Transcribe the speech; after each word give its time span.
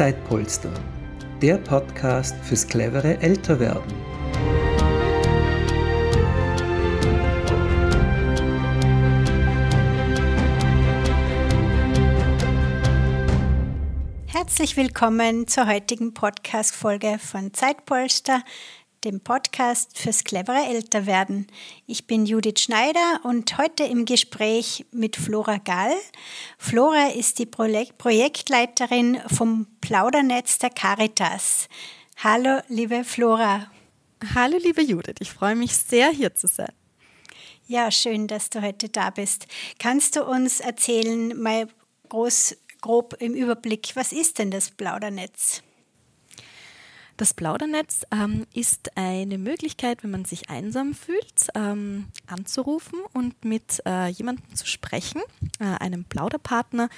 Zeitpolster, 0.00 0.72
der 1.42 1.58
Podcast 1.58 2.34
fürs 2.42 2.66
clevere 2.66 3.20
Älterwerden. 3.20 3.92
Herzlich 14.26 14.78
willkommen 14.78 15.46
zur 15.46 15.66
heutigen 15.66 16.14
Podcast-Folge 16.14 17.18
von 17.18 17.52
Zeitpolster, 17.52 18.42
dem 19.04 19.20
Podcast 19.20 19.96
fürs 19.98 20.24
clevere 20.24 20.66
Älterwerden. 20.66 21.46
Ich 21.86 22.06
bin 22.06 22.26
Judith 22.26 22.60
Schneider 22.60 23.20
und 23.22 23.56
heute 23.56 23.84
im 23.84 24.04
Gespräch 24.04 24.84
mit 24.92 25.16
Flora 25.16 25.56
Gall. 25.58 25.94
Flora 26.58 27.08
ist 27.08 27.38
die 27.38 27.46
Projektleiterin 27.46 29.20
vom 29.26 29.66
Plaudernetz 29.80 30.58
der 30.58 30.70
Caritas. 30.70 31.68
Hallo, 32.22 32.60
liebe 32.68 33.04
Flora. 33.04 33.70
Hallo, 34.34 34.58
liebe 34.58 34.82
Judith. 34.82 35.16
Ich 35.20 35.30
freue 35.30 35.56
mich 35.56 35.74
sehr, 35.74 36.10
hier 36.10 36.34
zu 36.34 36.46
sein. 36.46 36.72
Ja, 37.66 37.90
schön, 37.90 38.26
dass 38.26 38.50
du 38.50 38.60
heute 38.60 38.88
da 38.88 39.10
bist. 39.10 39.46
Kannst 39.78 40.16
du 40.16 40.24
uns 40.24 40.60
erzählen, 40.60 41.40
mal 41.40 41.68
groß, 42.10 42.56
grob 42.82 43.16
im 43.20 43.34
Überblick, 43.34 43.92
was 43.94 44.12
ist 44.12 44.38
denn 44.38 44.50
das 44.50 44.70
Plaudernetz? 44.70 45.62
Das 47.20 47.34
Plaudernetz 47.34 48.06
ähm, 48.12 48.46
ist 48.54 48.96
eine 48.96 49.36
Möglichkeit, 49.36 50.02
wenn 50.02 50.10
man 50.10 50.24
sich 50.24 50.48
einsam 50.48 50.94
fühlt, 50.94 51.48
ähm, 51.54 52.06
anzurufen 52.26 52.98
und 53.12 53.44
mit 53.44 53.82
äh, 53.84 54.08
jemandem 54.08 54.56
zu 54.56 54.66
sprechen, 54.66 55.20
äh, 55.58 55.64
einem 55.64 56.06
Plauderpartner, 56.06 56.88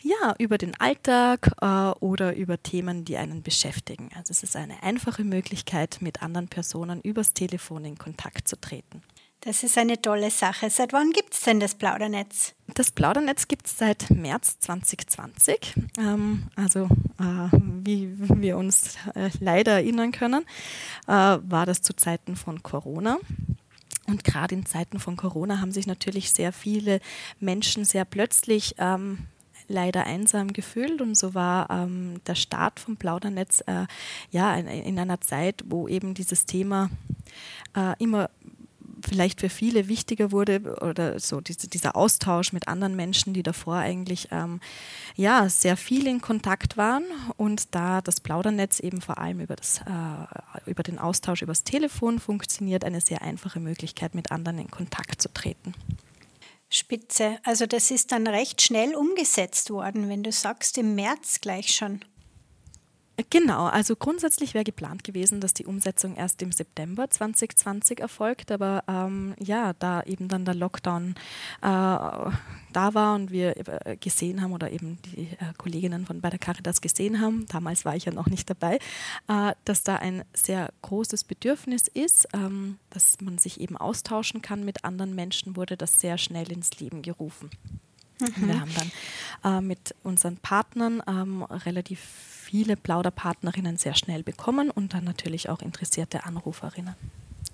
ja, 0.00 0.36
über 0.38 0.58
den 0.58 0.78
Alltag 0.78 1.50
äh, 1.60 1.90
oder 1.98 2.36
über 2.36 2.62
Themen, 2.62 3.04
die 3.04 3.16
einen 3.16 3.42
beschäftigen. 3.42 4.10
Also 4.14 4.30
es 4.30 4.44
ist 4.44 4.54
eine 4.54 4.80
einfache 4.84 5.24
Möglichkeit, 5.24 5.98
mit 6.02 6.22
anderen 6.22 6.46
Personen 6.46 7.00
übers 7.00 7.34
Telefon 7.34 7.84
in 7.84 7.98
Kontakt 7.98 8.46
zu 8.46 8.60
treten. 8.60 9.02
Das 9.40 9.62
ist 9.62 9.78
eine 9.78 10.02
tolle 10.02 10.30
Sache. 10.30 10.68
Seit 10.68 10.92
wann 10.92 11.12
gibt 11.12 11.32
es 11.32 11.42
denn 11.42 11.60
das 11.60 11.76
Plaudernetz? 11.76 12.54
Das 12.74 12.90
Plaudernetz 12.90 13.46
gibt 13.46 13.66
es 13.66 13.78
seit 13.78 14.10
März 14.10 14.58
2020. 14.60 15.74
Ähm, 15.98 16.48
also 16.56 16.88
äh, 17.20 17.56
wie 17.84 18.12
wir 18.18 18.56
uns 18.56 18.96
äh, 19.14 19.30
leider 19.38 19.72
erinnern 19.72 20.10
können, 20.10 20.44
äh, 21.06 21.12
war 21.12 21.66
das 21.66 21.82
zu 21.82 21.94
Zeiten 21.94 22.34
von 22.34 22.62
Corona. 22.64 23.18
Und 24.08 24.24
gerade 24.24 24.54
in 24.54 24.66
Zeiten 24.66 24.98
von 24.98 25.16
Corona 25.16 25.60
haben 25.60 25.70
sich 25.70 25.86
natürlich 25.86 26.32
sehr 26.32 26.52
viele 26.52 27.00
Menschen 27.38 27.84
sehr 27.84 28.04
plötzlich 28.04 28.74
ähm, 28.78 29.28
leider 29.68 30.04
einsam 30.04 30.52
gefühlt 30.52 31.00
und 31.00 31.16
so 31.16 31.34
war 31.34 31.70
ähm, 31.70 32.20
der 32.26 32.34
Start 32.34 32.80
vom 32.80 32.96
Plaudernetz 32.96 33.62
äh, 33.66 33.86
ja 34.30 34.54
in, 34.56 34.66
in, 34.66 34.98
einer 34.98 35.20
Zeit, 35.20 35.62
wo 35.66 35.86
eben 35.86 36.14
dieses 36.14 36.46
Thema 36.46 36.90
äh, 37.76 37.94
immer 38.02 38.30
vielleicht 39.06 39.40
für 39.40 39.48
viele 39.48 39.88
wichtiger 39.88 40.32
wurde 40.32 40.76
oder 40.80 41.18
so 41.20 41.40
diese, 41.40 41.68
dieser 41.68 41.96
Austausch 41.96 42.52
mit 42.52 42.68
anderen 42.68 42.96
Menschen, 42.96 43.34
die 43.34 43.42
davor 43.42 43.76
eigentlich 43.76 44.28
ähm, 44.30 44.60
ja 45.16 45.48
sehr 45.48 45.76
viel 45.76 46.06
in 46.06 46.20
Kontakt 46.20 46.76
waren 46.76 47.04
und 47.36 47.74
da 47.74 48.00
das 48.00 48.20
Plaudernetz 48.20 48.80
eben 48.80 49.00
vor 49.00 49.18
allem 49.18 49.40
über, 49.40 49.56
das, 49.56 49.80
äh, 49.80 50.70
über 50.70 50.82
den 50.82 50.98
Austausch 50.98 51.42
übers 51.42 51.64
Telefon 51.64 52.18
funktioniert, 52.18 52.84
eine 52.84 53.00
sehr 53.00 53.22
einfache 53.22 53.60
Möglichkeit, 53.60 54.14
mit 54.14 54.32
anderen 54.32 54.58
in 54.58 54.70
Kontakt 54.70 55.20
zu 55.20 55.32
treten. 55.32 55.74
Spitze. 56.70 57.38
Also 57.44 57.66
das 57.66 57.90
ist 57.90 58.12
dann 58.12 58.26
recht 58.26 58.60
schnell 58.60 58.94
umgesetzt 58.94 59.70
worden, 59.70 60.08
wenn 60.08 60.22
du 60.22 60.32
sagst, 60.32 60.76
im 60.78 60.94
März 60.94 61.40
gleich 61.40 61.74
schon. 61.74 62.00
Genau, 63.30 63.66
also 63.66 63.96
grundsätzlich 63.96 64.54
wäre 64.54 64.62
geplant 64.62 65.02
gewesen, 65.02 65.40
dass 65.40 65.52
die 65.52 65.66
Umsetzung 65.66 66.14
erst 66.14 66.40
im 66.40 66.52
September 66.52 67.10
2020 67.10 67.98
erfolgt, 67.98 68.52
aber 68.52 68.84
ähm, 68.86 69.34
ja, 69.40 69.72
da 69.72 70.02
eben 70.04 70.28
dann 70.28 70.44
der 70.44 70.54
Lockdown 70.54 71.16
äh, 71.60 71.62
da 71.62 72.30
war 72.72 73.16
und 73.16 73.32
wir 73.32 73.56
äh, 73.56 73.96
gesehen 73.96 74.40
haben 74.40 74.52
oder 74.52 74.70
eben 74.70 74.98
die 75.02 75.22
äh, 75.22 75.52
Kolleginnen 75.56 76.06
von 76.06 76.20
bei 76.20 76.30
der 76.30 76.38
Caritas 76.38 76.80
gesehen 76.80 77.20
haben, 77.20 77.46
damals 77.48 77.84
war 77.84 77.96
ich 77.96 78.04
ja 78.04 78.12
noch 78.12 78.28
nicht 78.28 78.48
dabei, 78.48 78.78
äh, 79.26 79.52
dass 79.64 79.82
da 79.82 79.96
ein 79.96 80.22
sehr 80.32 80.72
großes 80.82 81.24
Bedürfnis 81.24 81.88
ist, 81.88 82.28
ähm, 82.34 82.78
dass 82.90 83.20
man 83.20 83.38
sich 83.38 83.60
eben 83.60 83.76
austauschen 83.76 84.42
kann 84.42 84.64
mit 84.64 84.84
anderen 84.84 85.16
Menschen, 85.16 85.56
wurde 85.56 85.76
das 85.76 86.00
sehr 86.00 86.18
schnell 86.18 86.52
ins 86.52 86.78
Leben 86.78 87.02
gerufen. 87.02 87.50
Mhm. 88.20 88.48
Wir 88.48 88.60
haben 88.60 88.72
dann 89.42 89.58
äh, 89.58 89.60
mit 89.60 89.94
unseren 90.04 90.36
Partnern 90.36 91.02
ähm, 91.08 91.42
relativ 91.42 92.37
viele 92.48 92.76
Plauderpartnerinnen 92.76 93.76
sehr 93.76 93.94
schnell 93.94 94.22
bekommen 94.22 94.70
und 94.70 94.94
dann 94.94 95.04
natürlich 95.04 95.50
auch 95.50 95.60
interessierte 95.60 96.24
Anruferinnen. 96.24 96.94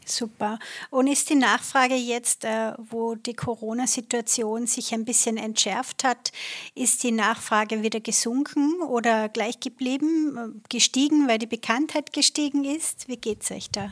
Super. 0.06 0.58
Und 0.90 1.08
ist 1.08 1.30
die 1.30 1.34
Nachfrage 1.34 1.94
jetzt, 1.94 2.44
äh, 2.44 2.74
wo 2.78 3.14
die 3.14 3.34
Corona-Situation 3.34 4.66
sich 4.66 4.92
ein 4.92 5.04
bisschen 5.04 5.36
entschärft 5.36 6.04
hat, 6.04 6.30
ist 6.74 7.02
die 7.02 7.10
Nachfrage 7.10 7.82
wieder 7.82 8.00
gesunken 8.00 8.82
oder 8.82 9.28
gleich 9.28 9.58
geblieben, 9.60 10.36
äh, 10.36 10.68
gestiegen, 10.68 11.26
weil 11.26 11.38
die 11.38 11.46
Bekanntheit 11.46 12.12
gestiegen 12.12 12.64
ist? 12.64 13.08
Wie 13.08 13.16
geht 13.16 13.42
es 13.42 13.50
euch 13.50 13.70
da? 13.70 13.90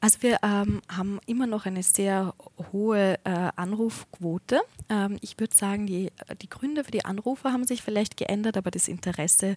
Also 0.00 0.22
wir 0.22 0.38
ähm, 0.42 0.80
haben 0.88 1.18
immer 1.26 1.48
noch 1.48 1.66
eine 1.66 1.82
sehr 1.82 2.34
hohe 2.72 3.18
äh, 3.24 3.50
Anrufquote. 3.56 4.60
Ähm, 4.88 5.18
ich 5.22 5.40
würde 5.40 5.54
sagen, 5.56 5.86
die, 5.86 6.12
die 6.40 6.48
Gründe 6.48 6.84
für 6.84 6.92
die 6.92 7.04
Anrufe 7.04 7.52
haben 7.52 7.64
sich 7.64 7.82
vielleicht 7.82 8.16
geändert, 8.16 8.56
aber 8.56 8.70
das 8.70 8.86
Interesse 8.86 9.56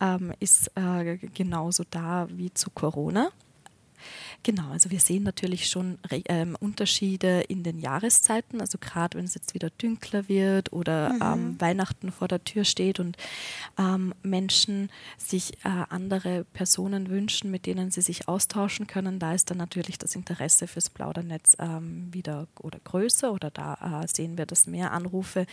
ähm, 0.00 0.32
ist 0.40 0.70
äh, 0.76 1.18
genauso 1.34 1.84
da 1.90 2.26
wie 2.30 2.52
zu 2.54 2.70
Corona. 2.70 3.30
Genau, 4.44 4.70
also 4.72 4.90
wir 4.90 4.98
sehen 4.98 5.22
natürlich 5.22 5.68
schon 5.68 5.98
ähm, 6.10 6.56
Unterschiede 6.58 7.42
in 7.42 7.62
den 7.62 7.78
Jahreszeiten, 7.78 8.60
also 8.60 8.76
gerade 8.78 9.16
wenn 9.16 9.24
es 9.24 9.34
jetzt 9.34 9.54
wieder 9.54 9.70
dünkler 9.70 10.28
wird 10.28 10.72
oder 10.72 11.12
mhm. 11.12 11.20
ähm, 11.22 11.60
Weihnachten 11.60 12.10
vor 12.10 12.26
der 12.26 12.42
Tür 12.42 12.64
steht 12.64 12.98
und 12.98 13.16
ähm, 13.78 14.12
Menschen 14.24 14.90
sich 15.16 15.52
äh, 15.64 15.84
andere 15.88 16.44
Personen 16.54 17.08
wünschen, 17.08 17.52
mit 17.52 17.66
denen 17.66 17.92
sie 17.92 18.02
sich 18.02 18.26
austauschen 18.26 18.88
können, 18.88 19.20
da 19.20 19.32
ist 19.32 19.48
dann 19.50 19.58
natürlich 19.58 19.96
das 19.98 20.16
Interesse 20.16 20.66
fürs 20.66 20.90
Plaudernetz 20.90 21.56
ähm, 21.60 22.08
wieder 22.12 22.48
oder 22.58 22.80
größer 22.80 23.32
oder 23.32 23.50
da 23.50 24.02
äh, 24.02 24.08
sehen 24.08 24.36
wir, 24.38 24.46
dass 24.46 24.66
mehr 24.66 24.90
Anrufe 24.90 25.46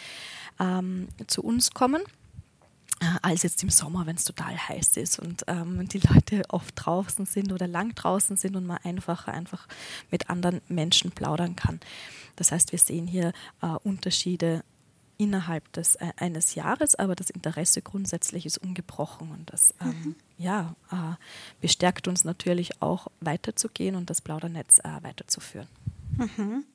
ähm, 0.59 1.09
zu 1.27 1.44
uns 1.44 1.71
kommen. 1.71 2.01
Äh, 3.02 3.06
als 3.22 3.44
jetzt 3.44 3.64
im 3.64 3.70
Sommer, 3.70 4.06
wenn 4.06 4.18
es 4.18 4.26
total 4.26 4.58
heiß 4.58 4.98
ist 4.98 5.20
und 5.20 5.46
ähm, 5.48 5.88
die 5.88 6.00
Leute 6.00 6.44
oft 6.50 6.74
draußen 6.76 7.26
sind 7.26 7.54
oder 7.54 7.66
lang 7.66 7.96
draußen 7.96 8.36
sind 8.36 8.58
und 8.58 8.66
man 8.66 8.80
einfacher 8.84 9.34
einfach 9.34 9.68
mit 10.12 10.30
anderen 10.30 10.60
Menschen 10.68 11.12
plaudern 11.12 11.56
kann. 11.56 11.80
Das 12.36 12.52
heißt, 12.52 12.74
wir 12.74 12.80
sehen 12.80 13.08
hier 13.08 13.32
äh, 13.62 13.68
Unterschiede 13.84 14.64
innerhalb 15.18 15.72
des, 15.74 15.96
äh, 15.96 16.12
eines 16.18 16.56
Jahres, 16.56 16.96
aber 16.96 17.16
das 17.16 17.30
Interesse 17.30 17.82
grundsätzlich 17.82 18.46
ist 18.46 18.58
ungebrochen 18.58 19.31
und 19.31 19.52
das 19.52 19.74
ähm, 19.81 19.88
mhm. 19.90 20.16
ja, 20.38 20.76
äh, 20.92 21.16
bestärkt 21.62 22.10
uns 22.10 22.26
natürlich 22.26 22.81
auch 22.81 23.08
weiterzugehen 23.22 23.96
und 23.96 24.10
das 24.10 24.20
Plaudernetz 24.20 24.80
äh, 24.80 25.04
weiterzuführen. 25.04 25.68
Mhm. 26.19 26.66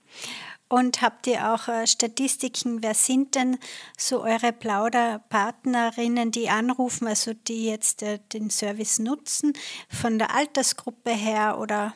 Und 0.69 1.03
habt 1.03 1.27
ihr 1.27 1.53
auch 1.53 1.69
äh, 1.69 1.87
Statistiken? 1.87 2.83
Wer 2.83 2.95
sind 2.95 3.35
denn 3.35 3.59
so 3.97 4.23
eure 4.23 4.53
Plauderpartnerinnen, 4.53 6.31
die 6.31 6.49
anrufen, 6.49 7.07
also 7.07 7.33
die 7.33 7.67
jetzt 7.67 8.03
äh, 8.03 8.19
den 8.33 8.51
Service 8.51 8.99
nutzen, 8.99 9.53
von 9.89 10.19
der 10.19 10.35
Altersgruppe 10.35 11.11
her 11.11 11.59
oder? 11.59 11.95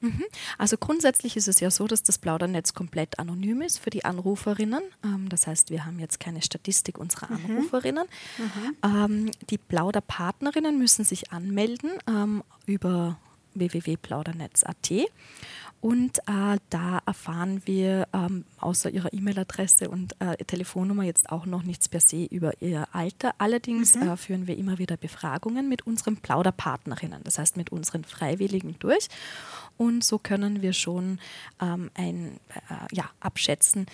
Mhm. 0.00 0.24
Also 0.56 0.78
grundsätzlich 0.78 1.36
ist 1.36 1.46
es 1.46 1.60
ja 1.60 1.70
so, 1.70 1.86
dass 1.86 2.02
das 2.02 2.18
Plaudernetz 2.18 2.72
komplett 2.72 3.18
anonym 3.18 3.60
ist 3.60 3.78
für 3.78 3.90
die 3.90 4.04
Anruferinnen. 4.04 4.82
Ähm, 5.04 5.28
das 5.28 5.46
heißt, 5.46 5.70
wir 5.70 5.84
haben 5.84 5.98
jetzt 5.98 6.18
keine 6.20 6.40
Statistik 6.42 6.98
unserer 6.98 7.30
mhm. 7.30 7.44
Anruferinnen. 7.44 8.06
Mhm. 8.82 9.30
Die 9.50 9.58
Plauderpartnerinnen 9.58 10.78
müssen 10.78 11.04
sich 11.04 11.32
anmelden 11.32 11.92
ähm, 12.08 12.42
über 12.66 13.18
www.plaudernetz.at 13.54 14.90
und 15.80 16.18
äh, 16.18 16.58
da 16.68 17.00
erfahren 17.06 17.62
wir 17.64 18.06
ähm, 18.12 18.44
außer 18.58 18.90
ihrer 18.90 19.12
E-Mail-Adresse 19.14 19.88
und 19.88 20.14
äh, 20.20 20.36
Telefonnummer 20.44 21.04
jetzt 21.04 21.30
auch 21.32 21.46
noch 21.46 21.62
nichts 21.62 21.88
per 21.88 22.00
se 22.00 22.26
über 22.26 22.60
ihr 22.60 22.86
Alter. 22.92 23.34
Allerdings 23.38 23.96
mhm. 23.96 24.02
äh, 24.02 24.16
führen 24.18 24.46
wir 24.46 24.58
immer 24.58 24.76
wieder 24.78 24.98
Befragungen 24.98 25.70
mit 25.70 25.86
unseren 25.86 26.18
Plauderpartnerinnen, 26.18 27.22
das 27.24 27.38
heißt 27.38 27.56
mit 27.56 27.72
unseren 27.72 28.04
Freiwilligen 28.04 28.76
durch. 28.78 29.08
Und 29.78 30.04
so 30.04 30.18
können 30.18 30.60
wir 30.60 30.74
schon 30.74 31.18
ähm, 31.62 31.90
ein, 31.94 32.38
äh, 32.68 32.94
ja, 32.94 33.10
abschätzen, 33.20 33.86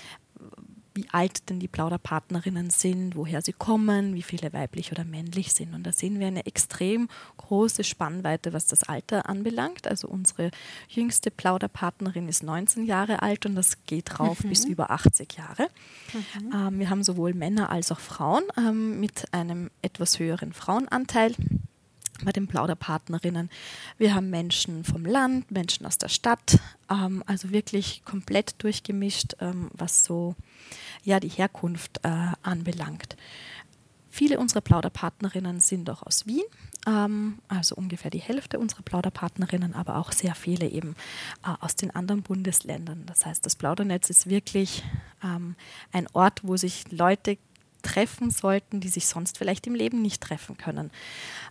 wie 0.97 1.07
alt 1.13 1.49
denn 1.49 1.61
die 1.61 1.69
Plauderpartnerinnen 1.69 2.71
sind, 2.71 3.15
woher 3.15 3.43
sie 3.43 3.53
kommen, 3.53 4.15
wie 4.15 4.23
viele 4.23 4.53
weiblich 4.53 4.91
oder 4.93 5.05
männlich 5.05 5.53
sind. 5.53 5.75
Und 5.75 5.85
da 5.85 5.93
sehen 5.93 6.19
wir 6.19 6.27
eine 6.27 6.47
extrem 6.47 7.09
große 7.37 7.85
Spannweite, 7.85 8.53
was 8.53 8.67
das 8.67 8.83
Alter 8.83 9.29
anbelangt. 9.29 9.87
Also 9.87 10.09
unsere 10.09 10.51
jüngste 10.89 11.31
Plauderpartnerin 11.31 12.29
ist 12.29 12.43
19 12.43 12.85
Jahre 12.85 13.23
alt 13.23 13.47
und 13.47 13.55
das 13.55 13.85
geht 13.85 14.19
rauf 14.19 14.43
mhm. 14.43 14.49
bis 14.49 14.65
über 14.65 14.91
80 14.91 15.35
Jahre. 15.37 15.69
Mhm. 16.13 16.53
Ähm, 16.55 16.79
wir 16.81 16.91
haben 16.91 17.05
sowohl 17.05 17.35
Männer 17.35 17.71
als 17.71 17.93
auch 17.93 18.01
Frauen 18.01 18.45
ähm, 18.57 18.99
mit 18.99 19.33
einem 19.33 19.71
etwas 19.83 20.19
höheren 20.19 20.53
Frauenanteil 20.53 21.35
bei 22.25 22.33
den 22.33 22.47
Plauderpartnerinnen. 22.47 23.51
Wir 23.99 24.15
haben 24.15 24.31
Menschen 24.31 24.85
vom 24.85 25.05
Land, 25.05 25.51
Menschen 25.51 25.87
aus 25.87 25.99
der 25.99 26.09
Stadt, 26.09 26.59
ähm, 26.91 27.23
also 27.27 27.51
wirklich 27.51 28.03
komplett 28.05 28.63
durchgemischt, 28.63 29.35
ähm, 29.41 29.71
was 29.73 30.05
so 30.05 30.35
ja, 31.05 31.21
die 31.21 31.29
Herkunft 31.29 32.01
äh, 32.03 32.33
anbelangt. 32.43 33.17
Viele 34.17 34.39
unserer 34.39 34.63
Plauderpartnerinnen 34.63 35.61
sind 35.61 35.91
auch 35.91 36.03
aus 36.03 36.27
Wien, 36.27 36.45
ähm, 36.87 37.39
also 37.49 37.75
ungefähr 37.75 38.11
die 38.11 38.19
Hälfte 38.19 38.59
unserer 38.59 38.81
Plauderpartnerinnen, 38.81 39.75
aber 39.75 39.97
auch 39.97 40.11
sehr 40.11 40.35
viele 40.35 40.67
eben 40.69 40.97
äh, 41.45 41.51
aus 41.61 41.77
den 41.77 41.95
anderen 41.95 42.23
Bundesländern. 42.23 43.05
Das 43.05 43.27
heißt, 43.27 43.45
das 43.45 43.57
Plaudernetz 43.57 44.09
ist 44.09 44.31
wirklich 44.31 44.85
ähm, 45.23 45.55
ein 45.93 46.09
Ort, 46.15 46.41
wo 46.45 46.57
sich 46.57 46.91
Leute 46.91 47.37
treffen 47.87 48.31
sollten, 48.31 48.81
die 48.81 48.89
sich 48.89 49.07
sonst 49.07 49.39
vielleicht 49.39 49.67
im 49.67 49.75
Leben 49.75 50.03
nicht 50.03 50.21
treffen 50.21 50.57
können 50.57 50.91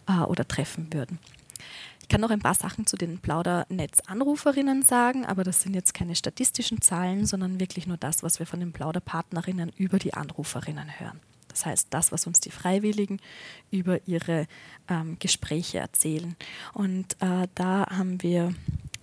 äh, 0.07 0.19
oder 0.19 0.47
treffen 0.47 0.91
würden. 0.91 1.19
Ich 2.01 2.09
kann 2.09 2.21
noch 2.21 2.29
ein 2.29 2.39
paar 2.39 2.53
Sachen 2.53 2.85
zu 2.85 2.97
den 2.97 3.17
Plaudernetz-Anruferinnen 3.17 4.83
sagen, 4.83 5.25
aber 5.25 5.43
das 5.43 5.63
sind 5.63 5.73
jetzt 5.73 5.95
keine 5.95 6.15
statistischen 6.15 6.79
Zahlen, 6.81 7.25
sondern 7.25 7.59
wirklich 7.59 7.87
nur 7.87 7.97
das, 7.97 8.21
was 8.21 8.37
wir 8.37 8.45
von 8.45 8.59
den 8.59 8.73
Plauderpartnerinnen 8.73 9.71
über 9.77 9.97
die 9.97 10.13
Anruferinnen 10.13 10.99
hören. 10.99 11.19
Das 11.47 11.65
heißt, 11.65 11.87
das, 11.89 12.11
was 12.11 12.27
uns 12.27 12.41
die 12.41 12.51
Freiwilligen 12.51 13.19
über 13.71 14.05
ihre 14.07 14.45
ähm, 14.89 15.17
Gespräche 15.19 15.79
erzählen. 15.79 16.35
Und 16.73 17.13
äh, 17.21 17.47
da 17.55 17.87
haben 17.89 18.21
wir 18.21 18.53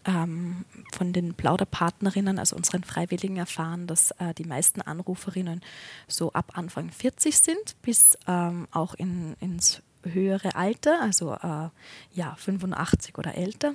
ähm, 0.04 0.64
von 0.92 1.12
den 1.12 1.34
Plauderpartnerinnen, 1.34 2.38
also 2.38 2.56
unseren 2.56 2.84
Freiwilligen, 2.84 3.36
erfahren, 3.36 3.86
dass 3.86 4.10
äh, 4.12 4.34
die 4.34 4.44
meisten 4.44 4.80
Anruferinnen 4.80 5.60
so 6.08 6.32
ab 6.32 6.52
Anfang 6.54 6.90
40 6.90 7.38
sind, 7.38 7.80
bis 7.82 8.18
ähm, 8.26 8.66
auch 8.72 8.94
in, 8.94 9.34
ins 9.40 9.82
höhere 10.04 10.54
Alter, 10.54 11.00
also 11.00 11.34
äh, 11.34 11.68
ja, 12.12 12.34
85 12.36 13.18
oder 13.18 13.34
älter. 13.34 13.74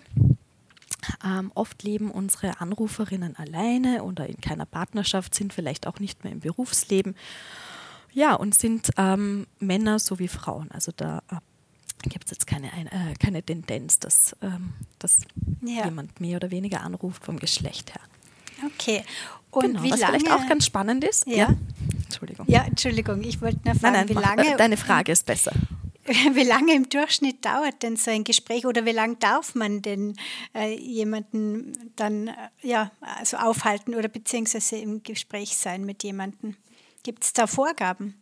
Ähm, 1.24 1.52
oft 1.56 1.84
leben 1.84 2.12
unsere 2.12 2.60
Anruferinnen 2.60 3.36
alleine 3.36 4.04
oder 4.04 4.28
in 4.28 4.42
keiner 4.42 4.66
Partnerschaft, 4.66 5.36
sind 5.36 5.54
vielleicht 5.54 5.88
auch 5.88 6.00
nicht 6.00 6.24
mehr 6.24 6.34
im 6.34 6.40
Berufsleben. 6.40 7.16
Ja, 8.14 8.34
und 8.34 8.56
sind 8.56 8.90
ähm, 8.98 9.48
Männer 9.60 10.00
sowie 10.00 10.28
Frauen. 10.28 10.72
Also 10.72 10.92
da 10.96 11.22
äh, 11.30 11.36
gibt 12.04 12.26
es 12.26 12.32
jetzt 12.32 12.48
keine, 12.48 12.68
äh, 12.68 13.14
keine 13.20 13.44
Tendenz, 13.44 14.00
dass, 14.00 14.36
ähm, 14.42 14.74
dass 15.00 15.22
ja. 15.62 15.86
jemand 15.86 16.20
mehr 16.20 16.38
oder 16.38 16.52
weniger 16.52 16.82
anruft 16.82 17.26
vom 17.26 17.40
Geschlecht 17.40 17.94
her. 17.94 18.02
Okay. 18.66 19.04
Und 19.52 19.66
genau, 19.66 19.84
wie 19.84 19.92
was 19.92 20.00
lange, 20.00 20.20
vielleicht 20.20 20.32
auch 20.32 20.48
ganz 20.48 20.66
spannend 20.66 21.04
ist. 21.04 21.28
Ja. 21.28 21.36
ja. 21.36 21.56
Entschuldigung. 22.04 22.46
Ja, 22.50 22.64
Entschuldigung, 22.64 23.24
ich 23.24 23.42
wollte 23.42 23.60
nur 23.66 23.76
fragen, 23.76 23.94
nein, 23.94 24.06
nein, 24.08 24.10
wie 24.10 24.14
lange. 24.14 24.54
Äh, 24.54 24.58
deine 24.58 24.78
Frage 24.78 25.12
ist 25.12 25.26
besser. 25.26 25.52
Wie 26.34 26.44
lange 26.44 26.74
im 26.74 26.88
Durchschnitt 26.88 27.44
dauert 27.44 27.84
denn 27.84 27.98
so 27.98 28.10
ein 28.10 28.24
Gespräch 28.24 28.66
oder 28.66 28.86
wie 28.86 28.94
lange 28.94 29.18
darf 29.18 29.56
man 29.56 29.82
denn 29.82 30.16
äh, 30.56 30.74
jemanden 30.74 31.74
dann 31.98 32.30
äh, 32.30 32.34
ja, 32.62 32.92
also 33.02 33.36
aufhalten 33.36 33.94
oder 33.94 34.08
beziehungsweise 34.08 34.78
im 34.78 35.04
Gespräch 35.04 35.58
sein 35.58 35.84
mit 35.84 36.04
jemandem? 36.04 36.56
Gibt 37.04 37.26
es 37.26 37.34
da 37.34 37.46
Vorgaben? 37.46 38.16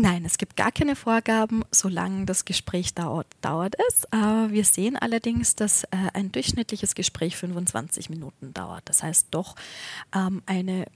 Nein, 0.00 0.24
es 0.24 0.38
gibt 0.38 0.56
gar 0.56 0.70
keine 0.70 0.94
Vorgaben, 0.94 1.64
solange 1.72 2.24
das 2.24 2.44
Gespräch 2.44 2.94
dauert, 2.94 3.26
dauert 3.40 3.74
es. 3.88 4.06
Wir 4.12 4.64
sehen 4.64 4.96
allerdings, 4.96 5.56
dass 5.56 5.82
äh, 5.84 5.88
ein 6.14 6.30
durchschnittliches 6.30 6.94
Gespräch 6.94 7.36
25 7.36 8.08
Minuten 8.08 8.54
dauert. 8.54 8.82
Das 8.84 9.02
heißt 9.02 9.28
doch 9.32 9.56
ähm, 10.14 10.42
eine 10.46 10.86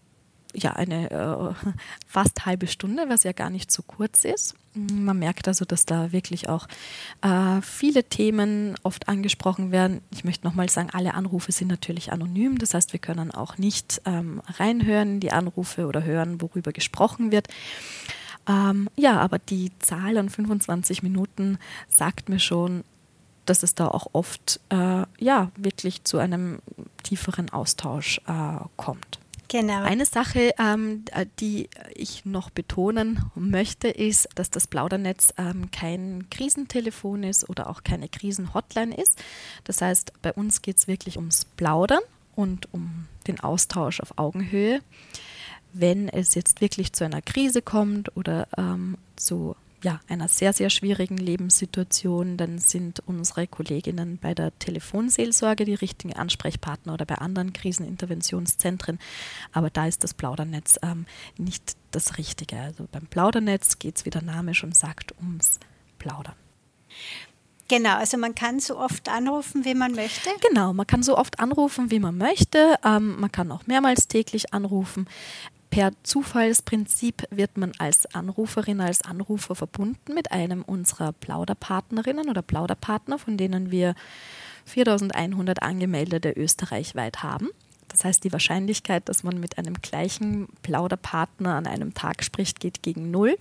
ja, 0.55 0.73
eine 0.73 1.11
äh, 1.11 1.69
fast 2.07 2.45
halbe 2.47 2.67
Stunde, 2.67 3.07
was 3.09 3.25
ja 3.25 3.33
gar 3.33 3.51
nicht 3.51 3.73
so 3.73 3.83
kurz 3.83 4.25
ist. 4.25 4.55
Man 4.75 5.19
merkt 5.19 5.49
also, 5.49 5.65
dass 5.65 5.87
da 5.87 6.13
wirklich 6.13 6.49
auch 6.51 6.69
äh, 7.23 7.61
viele 7.63 8.05
Themen 8.05 8.75
oft 8.83 9.09
angesprochen 9.09 9.73
werden. 9.73 10.03
Ich 10.11 10.25
möchte 10.25 10.47
nochmal 10.47 10.69
sagen, 10.69 10.91
alle 10.93 11.15
Anrufe 11.15 11.53
sind 11.53 11.69
natürlich 11.69 12.13
anonym. 12.13 12.59
Das 12.59 12.75
heißt, 12.75 12.93
wir 12.93 13.01
können 13.01 13.31
auch 13.31 13.57
nicht 13.57 14.03
ähm, 14.05 14.43
reinhören 14.47 15.15
in 15.15 15.21
die 15.21 15.33
Anrufe 15.33 15.87
oder 15.87 16.05
hören, 16.05 16.41
worüber 16.43 16.73
gesprochen 16.73 17.33
wird. 17.33 17.49
Ähm, 18.49 18.89
ja, 18.97 19.19
aber 19.21 19.39
die 19.39 19.71
Zahl 19.79 20.17
an 20.17 20.29
25 20.29 21.03
Minuten 21.03 21.59
sagt 21.89 22.29
mir 22.29 22.41
schon, 22.41 22.85
dass 23.47 23.63
es 23.63 23.75
da 23.75 23.89
auch 23.89 24.09
oft 24.13 24.61
äh, 24.71 25.05
ja, 25.19 25.51
wirklich 25.57 26.05
zu 26.05 26.19
einem 26.19 26.61
tieferen 27.03 27.51
Austausch 27.51 28.21
äh, 28.27 28.65
kommt. 28.77 29.19
Genau. 29.53 29.83
Eine 29.83 30.07
Sache, 30.07 30.55
ähm, 30.59 31.05
äh, 31.13 31.27
die 31.39 31.69
ich 31.95 32.25
noch 32.25 32.49
betonen 32.49 33.31
möchte, 33.35 33.89
ist, 33.89 34.29
dass 34.35 34.49
das 34.49 34.67
Plaudernetz 34.67 35.35
ähm, 35.37 35.71
kein 35.71 36.29
Krisentelefon 36.31 37.23
ist 37.23 37.49
oder 37.51 37.69
auch 37.69 37.85
keine 37.85 38.09
Krisenhotline 38.09 38.97
ist. 38.97 39.23
Das 39.65 39.83
heißt, 39.83 40.15
bei 40.23 40.33
uns 40.33 40.63
geht 40.63 40.79
es 40.79 40.89
wirklich 40.89 41.19
ums 41.19 41.45
Plaudern 41.45 42.01
und 42.35 42.73
um 42.73 43.07
den 43.27 43.41
Austausch 43.41 44.01
auf 44.01 44.17
Augenhöhe 44.17 44.81
wenn 45.73 46.09
es 46.09 46.35
jetzt 46.35 46.61
wirklich 46.61 46.93
zu 46.93 47.05
einer 47.05 47.23
Krise 47.23 47.63
kommt 47.63 48.17
oder 48.17 48.49
ähm, 48.57 48.99
zu 49.17 49.57
ja, 49.83 50.01
einer 50.09 50.29
sehr, 50.29 50.53
sehr 50.53 50.71
schwierigen 50.71 51.17
Lebenssituation, 51.17 52.37
dann 52.37 52.59
sind 52.59 53.03
unsere 53.07 53.47
Kolleginnen 53.47 54.19
bei 54.19 54.33
der 54.35 54.57
Telefonseelsorge 54.59 55.65
die 55.65 55.75
richtigen 55.75 56.15
Ansprechpartner 56.15 56.95
oder 56.95 57.05
bei 57.05 57.17
anderen 57.17 57.53
Kriseninterventionszentren. 57.53 58.99
Aber 59.53 59.71
da 59.71 59.87
ist 59.87 60.05
das 60.05 60.15
Plaudernetz 60.15 60.79
ähm, 60.83 61.07
nicht 61.37 61.77
das 61.91 62.17
Richtige. 62.17 62.59
Also 62.59 62.87
beim 62.91 63.07
Plaudernetz 63.07 63.79
geht 63.79 63.97
es, 63.97 64.05
wie 64.05 64.11
der 64.11 64.23
Name 64.23 64.55
schon 64.55 64.73
sagt, 64.73 65.15
ums 65.21 65.59
Plaudern. 65.99 66.37
Genau, 67.69 67.97
also 67.97 68.19
man 68.19 68.35
kann 68.35 68.61
so 68.61 68.79
oft 68.79 69.09
anrufen, 69.09 69.65
wie 69.65 69.75
man 69.75 69.93
möchte. 69.93 70.29
Genau, 70.47 70.73
man 70.75 70.87
kann 70.87 71.03
so 71.03 71.17
oft 71.17 71.41
anrufen, 71.41 71.91
wie 71.91 72.01
man 72.01 72.19
möchte. 72.19 72.77
Ähm, 72.85 73.19
man 73.19 73.33
kann 73.33 73.51
auch 73.51 73.67
mehrmals 73.67 74.09
täglich 74.09 74.53
anrufen. 74.53 75.07
Per 75.73 75.91
Zufallsprinzip 76.03 77.27
wird 77.31 77.57
man 77.57 77.73
als 77.79 78.05
Anruferin, 78.15 78.83
als 78.83 79.01
Anrufer 79.01 79.55
verbunden 79.55 80.13
mit 80.13 80.31
einem 80.31 80.61
unserer 80.61 81.13
Plauderpartnerinnen 81.13 82.29
oder 82.29 82.43
Plauderpartner, 82.43 83.19
von 83.19 83.39
denen 83.39 83.71
wir 83.71 83.95
4100 84.67 85.63
angemeldete 85.63 86.31
österreichweit 86.33 87.23
haben. 87.23 87.49
Das 87.89 88.05
heißt, 88.05 88.23
die 88.23 88.33
Wahrscheinlichkeit, 88.33 89.09
dass 89.09 89.23
man 89.23 89.41
mit 89.41 89.57
einem 89.57 89.81
gleichen 89.81 90.49
Plauderpartner 90.61 91.55
an 91.55 91.67
einem 91.67 91.95
Tag 91.95 92.23
spricht, 92.23 92.61
geht 92.61 92.83
gegen 92.83 93.11
Null. 93.11 93.39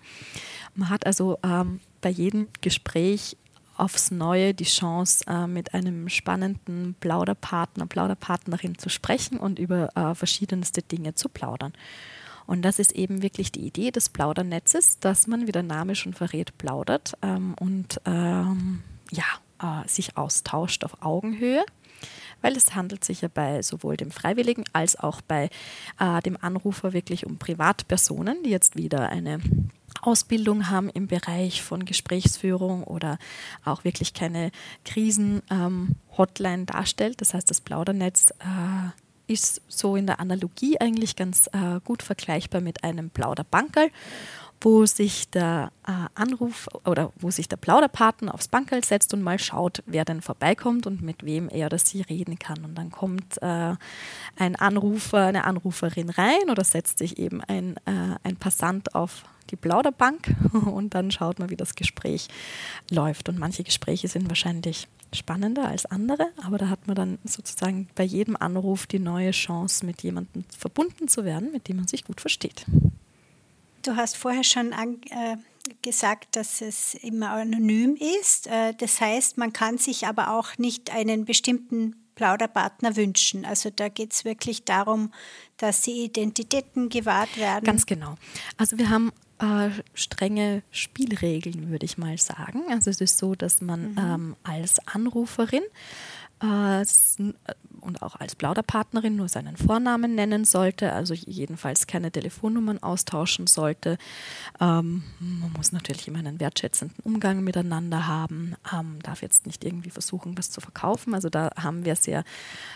Man 0.74 0.88
hat 0.88 1.06
also 1.06 1.38
ähm, 1.44 1.82
bei 2.00 2.10
jedem 2.10 2.48
Gespräch 2.62 3.36
aufs 3.76 4.10
Neue 4.10 4.54
die 4.54 4.64
Chance, 4.64 5.26
äh, 5.28 5.48
mit 5.48 5.74
einem 5.74 6.08
spannenden 6.08 6.96
Plauderpartner, 7.02 7.88
Plauderpartnerin 7.88 8.78
zu 8.78 8.88
sprechen 8.88 9.38
und 9.38 9.60
über 9.60 9.90
äh, 9.98 10.16
verschiedenste 10.16 10.82
Dinge 10.82 11.14
zu 11.16 11.28
plaudern. 11.28 11.74
Und 12.52 12.64
das 12.64 12.80
ist 12.80 12.92
eben 12.92 13.22
wirklich 13.22 13.54
die 13.54 13.66
Idee 13.66 13.92
des 13.92 14.10
Plaudernetzes, 14.10 15.00
dass 15.00 15.26
man, 15.26 15.48
wie 15.48 15.54
der 15.54 15.64
Name 15.64 15.96
schon 15.96 16.14
verrät, 16.14 16.58
plaudert 16.58 17.14
ähm, 17.22 17.56
und 17.58 18.02
ähm, 18.04 18.84
ja, 19.10 19.24
äh, 19.62 19.88
sich 19.88 20.18
austauscht 20.18 20.84
auf 20.84 21.02
Augenhöhe 21.02 21.64
weil 22.42 22.58
es 22.58 22.74
handelt 22.74 23.06
sich 23.06 23.22
ja 23.22 23.30
bei 23.32 23.62
sowohl 23.62 23.96
dem 23.96 24.10
Freiwilligen 24.10 24.66
als 24.74 24.98
auch 24.98 25.22
bei 25.22 25.50
äh, 26.00 26.22
dem 26.24 26.36
Anrufer 26.42 26.92
wirklich 26.92 27.26
um 27.26 27.38
Privatpersonen, 27.38 28.42
die 28.44 28.50
jetzt 28.50 28.76
wieder 28.76 29.10
eine 29.10 29.40
Ausbildung 30.02 30.70
haben 30.70 30.90
im 30.90 31.06
Bereich 31.08 31.62
von 31.62 31.86
Gesprächsführung 31.86 32.84
oder 32.84 33.20
auch 33.64 33.84
wirklich 33.84 34.16
keine 34.16 34.52
Krisen-Hotline 34.84 36.54
ähm, 36.54 36.66
darstellt. 36.66 37.22
Das 37.22 37.36
heißt, 37.36 37.48
das 37.48 37.62
Plaudernetz 37.62 38.32
äh, 38.40 38.90
ist 39.32 39.62
so 39.68 39.96
in 39.96 40.08
der 40.08 40.20
Analogie 40.20 40.80
eigentlich 40.80 41.16
ganz 41.16 41.48
äh, 41.48 41.80
gut 41.84 42.04
vergleichbar 42.04 42.62
mit 42.62 42.84
einem 42.84 43.10
Plauderbankerl, 43.10 43.90
wo 44.60 44.86
sich 44.86 45.30
der 45.30 45.72
äh, 45.88 45.92
Anruf 46.14 46.68
oder 46.86 47.12
wo 47.20 47.32
sich 47.32 47.48
der 47.50 47.58
Plauderpartner 47.58 48.34
aufs 48.34 48.48
Bankerl 48.48 48.84
setzt 48.84 49.14
und 49.14 49.22
mal 49.22 49.40
schaut, 49.40 49.82
wer 49.88 50.06
denn 50.06 50.22
vorbeikommt 50.22 50.86
und 50.86 51.02
mit 51.02 51.26
wem 51.26 51.50
er 51.50 51.68
oder 51.68 51.80
sie 51.80 52.02
reden 52.02 52.38
kann. 52.38 52.64
Und 52.64 52.76
dann 52.76 52.92
kommt 52.92 53.42
äh, 53.42 53.76
ein 54.38 54.56
Anrufer, 54.56 55.26
eine 55.26 55.46
Anruferin 55.46 56.10
rein 56.10 56.50
oder 56.50 56.64
setzt 56.64 57.00
sich 57.00 57.18
eben 57.18 57.42
ein, 57.42 57.78
äh, 57.86 58.18
ein 58.24 58.36
Passant 58.38 58.94
auf 58.94 59.24
die 59.52 59.56
Plauderbank 59.56 60.36
und 60.54 60.94
dann 60.94 61.12
schaut 61.12 61.40
man, 61.40 61.50
wie 61.50 61.58
das 61.58 61.76
Gespräch 61.76 62.28
läuft. 62.90 63.30
Und 63.30 63.38
manche 63.38 63.64
Gespräche 63.64 64.08
sind 64.08 64.28
wahrscheinlich 64.28 64.88
spannender 65.14 65.68
als 65.68 65.86
andere, 65.86 66.30
aber 66.42 66.58
da 66.58 66.70
hat 66.70 66.88
man 66.88 66.96
dann 66.96 67.20
sozusagen 67.26 67.90
bei 67.96 68.04
jedem 68.04 68.38
Anruf 68.38 68.88
die 68.88 69.00
neue 69.00 69.32
Chance, 69.32 69.86
mit 69.86 70.04
jemandem 70.04 70.46
verbunden 70.58 71.08
zu 71.08 71.26
werden, 71.26 71.52
mit 71.52 71.68
dem 71.68 71.78
man 71.78 71.88
sich 71.88 72.06
gut 72.06 72.22
versteht. 72.22 72.66
Du 73.84 73.96
hast 73.96 74.16
vorher 74.16 74.44
schon 74.44 74.74
an, 74.74 75.02
äh, 75.10 75.38
gesagt, 75.82 76.36
dass 76.36 76.62
es 76.62 76.94
immer 76.96 77.32
anonym 77.32 77.96
ist. 77.96 78.48
Äh, 78.48 78.74
das 78.76 79.02
heißt, 79.02 79.38
man 79.38 79.54
kann 79.54 79.78
sich 79.78 80.08
aber 80.08 80.32
auch 80.32 80.58
nicht 80.58 80.94
einen 80.94 81.26
bestimmten 81.26 81.96
Plauderpartner 82.16 82.96
wünschen. 82.96 83.46
Also 83.46 83.70
da 83.70 83.90
geht 83.90 84.14
es 84.14 84.26
wirklich 84.26 84.64
darum, 84.64 85.12
dass 85.58 85.82
die 85.82 86.04
Identitäten 86.04 86.90
gewahrt 86.90 87.38
werden. 87.38 87.66
Ganz 87.66 87.86
genau. 87.86 88.16
Also 88.58 88.78
wir 88.78 88.90
haben 88.90 89.12
äh, 89.42 89.70
strenge 89.94 90.64
Spielregeln, 90.72 91.70
würde 91.70 91.86
ich 91.86 91.98
mal 91.98 92.18
sagen. 92.18 92.62
Also 92.70 92.90
es 92.90 93.02
ist 93.02 93.18
so, 93.18 93.36
dass 93.36 93.62
man 93.62 93.92
mhm. 93.92 93.98
ähm, 93.98 94.36
als 94.44 94.86
Anruferin 94.88 95.64
äh, 96.42 96.84
und 97.82 98.02
auch 98.02 98.16
als 98.16 98.36
Plauderpartnerin 98.36 99.16
nur 99.16 99.28
seinen 99.28 99.58
Vornamen 99.58 100.16
nennen 100.16 100.46
sollte, 100.46 100.94
also 100.94 101.14
jedenfalls 101.14 101.88
keine 101.88 102.12
Telefonnummern 102.12 102.82
austauschen 102.82 103.48
sollte. 103.48 103.98
Ähm, 104.60 105.04
man 105.20 105.52
muss 105.54 105.72
natürlich 105.72 106.08
immer 106.08 106.20
einen 106.20 106.40
wertschätzenden 106.40 106.98
Umgang 107.04 107.44
miteinander 107.44 108.08
haben, 108.08 108.56
ähm, 108.74 109.00
darf 109.04 109.22
jetzt 109.22 109.46
nicht 109.46 109.64
irgendwie 109.64 109.90
versuchen, 109.90 110.38
was 110.38 110.52
zu 110.52 110.62
verkaufen. 110.62 111.14
Also 111.16 111.30
da 111.30 111.52
haben 111.58 111.86
wir 111.86 111.96
sehr, 111.96 112.24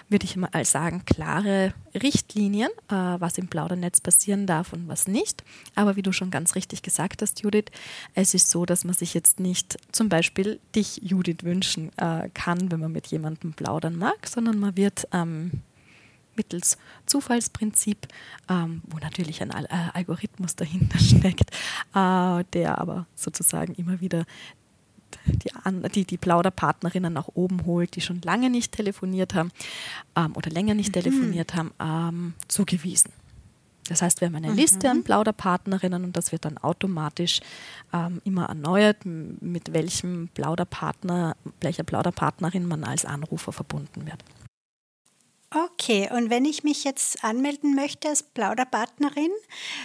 würde 0.09 0.25
ich 0.25 0.35
mal 0.35 0.49
sagen, 0.65 1.03
klare 1.05 1.73
Richtlinien, 1.93 2.69
äh, 2.89 2.95
was 2.95 3.37
im 3.37 3.47
Plaudernetz 3.47 4.01
passieren 4.01 4.47
darf 4.47 4.73
und 4.73 4.87
was 4.87 5.07
nicht. 5.07 5.43
Aber 5.75 5.95
wie 5.95 6.01
du 6.01 6.11
schon 6.11 6.31
ganz 6.31 6.55
richtig 6.55 6.81
gesagt 6.81 7.21
hast, 7.21 7.41
Judith, 7.41 7.65
es 8.13 8.33
ist 8.33 8.49
so, 8.49 8.65
dass 8.65 8.83
man 8.83 8.95
sich 8.95 9.13
jetzt 9.13 9.39
nicht 9.39 9.77
zum 9.91 10.09
Beispiel 10.09 10.59
dich, 10.75 11.01
Judith, 11.03 11.43
wünschen 11.43 11.91
äh, 11.97 12.29
kann, 12.33 12.71
wenn 12.71 12.79
man 12.79 12.91
mit 12.91 13.07
jemandem 13.07 13.54
plaudern 13.55 13.97
mag, 13.97 14.27
sondern 14.27 14.59
man 14.59 14.75
wird 14.77 15.07
ähm, 15.11 15.51
mittels 16.35 16.77
Zufallsprinzip, 17.05 18.07
ähm, 18.49 18.81
wo 18.87 18.97
natürlich 18.97 19.41
ein 19.41 19.51
Al 19.51 19.65
äh, 19.65 19.89
Algorithmus 19.93 20.55
dahinter 20.55 20.99
steckt, 20.99 21.51
äh, 21.93 22.43
der 22.53 22.77
aber 22.79 23.07
sozusagen 23.15 23.73
immer 23.75 24.01
wieder 24.01 24.25
die, 25.25 25.49
die, 25.93 26.05
die 26.05 26.17
Plauderpartnerinnen 26.17 27.13
nach 27.13 27.29
oben 27.33 27.65
holt, 27.65 27.95
die 27.95 28.01
schon 28.01 28.21
lange 28.21 28.49
nicht 28.49 28.71
telefoniert 28.73 29.33
haben 29.33 29.51
ähm, 30.15 30.35
oder 30.35 30.49
länger 30.51 30.73
nicht 30.73 30.89
mhm. 30.89 31.01
telefoniert 31.01 31.55
haben, 31.55 31.71
ähm, 31.79 32.33
zugewiesen. 32.47 33.11
Das 33.87 34.01
heißt, 34.01 34.21
wir 34.21 34.27
haben 34.27 34.35
eine 34.35 34.49
mhm. 34.49 34.55
Liste 34.55 34.89
an 34.89 35.03
Plauderpartnerinnen 35.03 36.03
und 36.05 36.17
das 36.17 36.31
wird 36.31 36.45
dann 36.45 36.57
automatisch 36.57 37.41
ähm, 37.93 38.21
immer 38.23 38.45
erneuert, 38.45 39.05
mit 39.05 39.73
welchem 39.73 40.29
Plauderpartner, 40.33 41.35
welcher 41.61 41.83
Plauderpartnerin 41.83 42.67
man 42.67 42.83
als 42.83 43.05
Anrufer 43.05 43.51
verbunden 43.51 44.05
wird. 44.05 44.23
Okay, 45.55 46.09
und 46.11 46.29
wenn 46.29 46.43
ich 46.43 46.65
mich 46.65 46.83
jetzt 46.83 47.23
anmelden 47.23 47.75
möchte 47.75 48.09
als 48.09 48.23
Plauderpartnerin, 48.23 49.29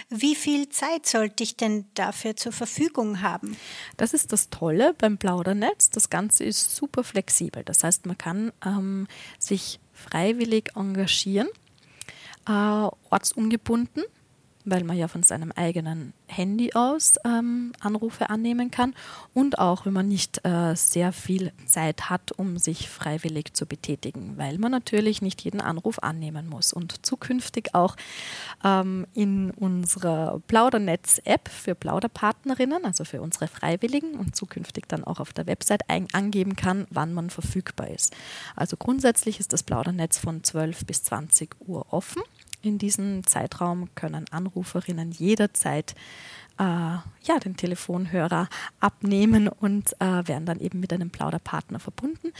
wie 0.09 0.35
viel 0.35 0.67
Zeit 0.67 1.05
sollte 1.05 1.43
ich 1.43 1.55
denn 1.55 1.85
dafür 1.93 2.35
zur 2.35 2.51
Verfügung 2.51 3.21
haben? 3.21 3.55
Das 3.95 4.13
ist 4.13 4.33
das 4.33 4.49
Tolle 4.49 4.93
beim 4.97 5.17
Plaudernetz. 5.17 5.89
Das 5.89 6.09
Ganze 6.09 6.43
ist 6.43 6.75
super 6.75 7.05
flexibel. 7.05 7.63
Das 7.63 7.85
heißt, 7.85 8.05
man 8.05 8.17
kann 8.17 8.51
ähm, 8.65 9.07
sich 9.39 9.79
freiwillig 9.93 10.71
engagieren, 10.75 11.47
äh, 12.47 12.87
ortsungebunden 13.09 14.03
weil 14.65 14.83
man 14.83 14.97
ja 14.97 15.07
von 15.07 15.23
seinem 15.23 15.51
eigenen 15.51 16.13
Handy 16.27 16.73
aus 16.73 17.15
ähm, 17.25 17.73
Anrufe 17.79 18.29
annehmen 18.29 18.71
kann 18.71 18.93
und 19.33 19.59
auch 19.59 19.85
wenn 19.85 19.93
man 19.93 20.07
nicht 20.07 20.45
äh, 20.45 20.75
sehr 20.75 21.11
viel 21.11 21.51
Zeit 21.65 22.09
hat, 22.09 22.31
um 22.31 22.57
sich 22.57 22.89
freiwillig 22.89 23.53
zu 23.53 23.65
betätigen, 23.65 24.37
weil 24.37 24.57
man 24.57 24.71
natürlich 24.71 25.21
nicht 25.21 25.41
jeden 25.41 25.61
Anruf 25.61 25.99
annehmen 25.99 26.47
muss 26.47 26.73
und 26.73 27.05
zukünftig 27.05 27.73
auch 27.73 27.95
ähm, 28.63 29.05
in 29.13 29.51
unserer 29.51 30.41
Plaudernetz-App 30.47 31.49
für 31.49 31.75
Plauderpartnerinnen, 31.75 32.85
also 32.85 33.03
für 33.03 33.21
unsere 33.21 33.47
Freiwilligen 33.47 34.15
und 34.15 34.35
zukünftig 34.35 34.87
dann 34.87 35.03
auch 35.03 35.19
auf 35.19 35.33
der 35.33 35.47
Website 35.47 35.81
angeben 36.13 36.55
kann, 36.55 36.87
wann 36.89 37.13
man 37.13 37.29
verfügbar 37.29 37.89
ist. 37.89 38.15
Also 38.55 38.77
grundsätzlich 38.77 39.39
ist 39.39 39.53
das 39.53 39.63
Plaudernetz 39.63 40.17
von 40.17 40.43
12 40.43 40.85
bis 40.85 41.03
20 41.03 41.55
Uhr 41.67 41.91
offen. 41.91 42.21
In 42.61 42.77
diesem 42.77 43.25
Zeitraum 43.25 43.89
können 43.95 44.25
Anruferinnen 44.31 45.11
jederzeit 45.11 45.95
äh, 46.59 46.63
ja, 46.63 47.39
den 47.43 47.57
Telefonhörer 47.57 48.49
abnehmen 48.79 49.47
und 49.47 49.93
äh, 49.99 50.27
werden 50.27 50.45
dann 50.45 50.59
eben 50.59 50.79
mit 50.79 50.93
einem 50.93 51.09
Plauderpartner 51.09 51.79
verbunden. 51.79 52.31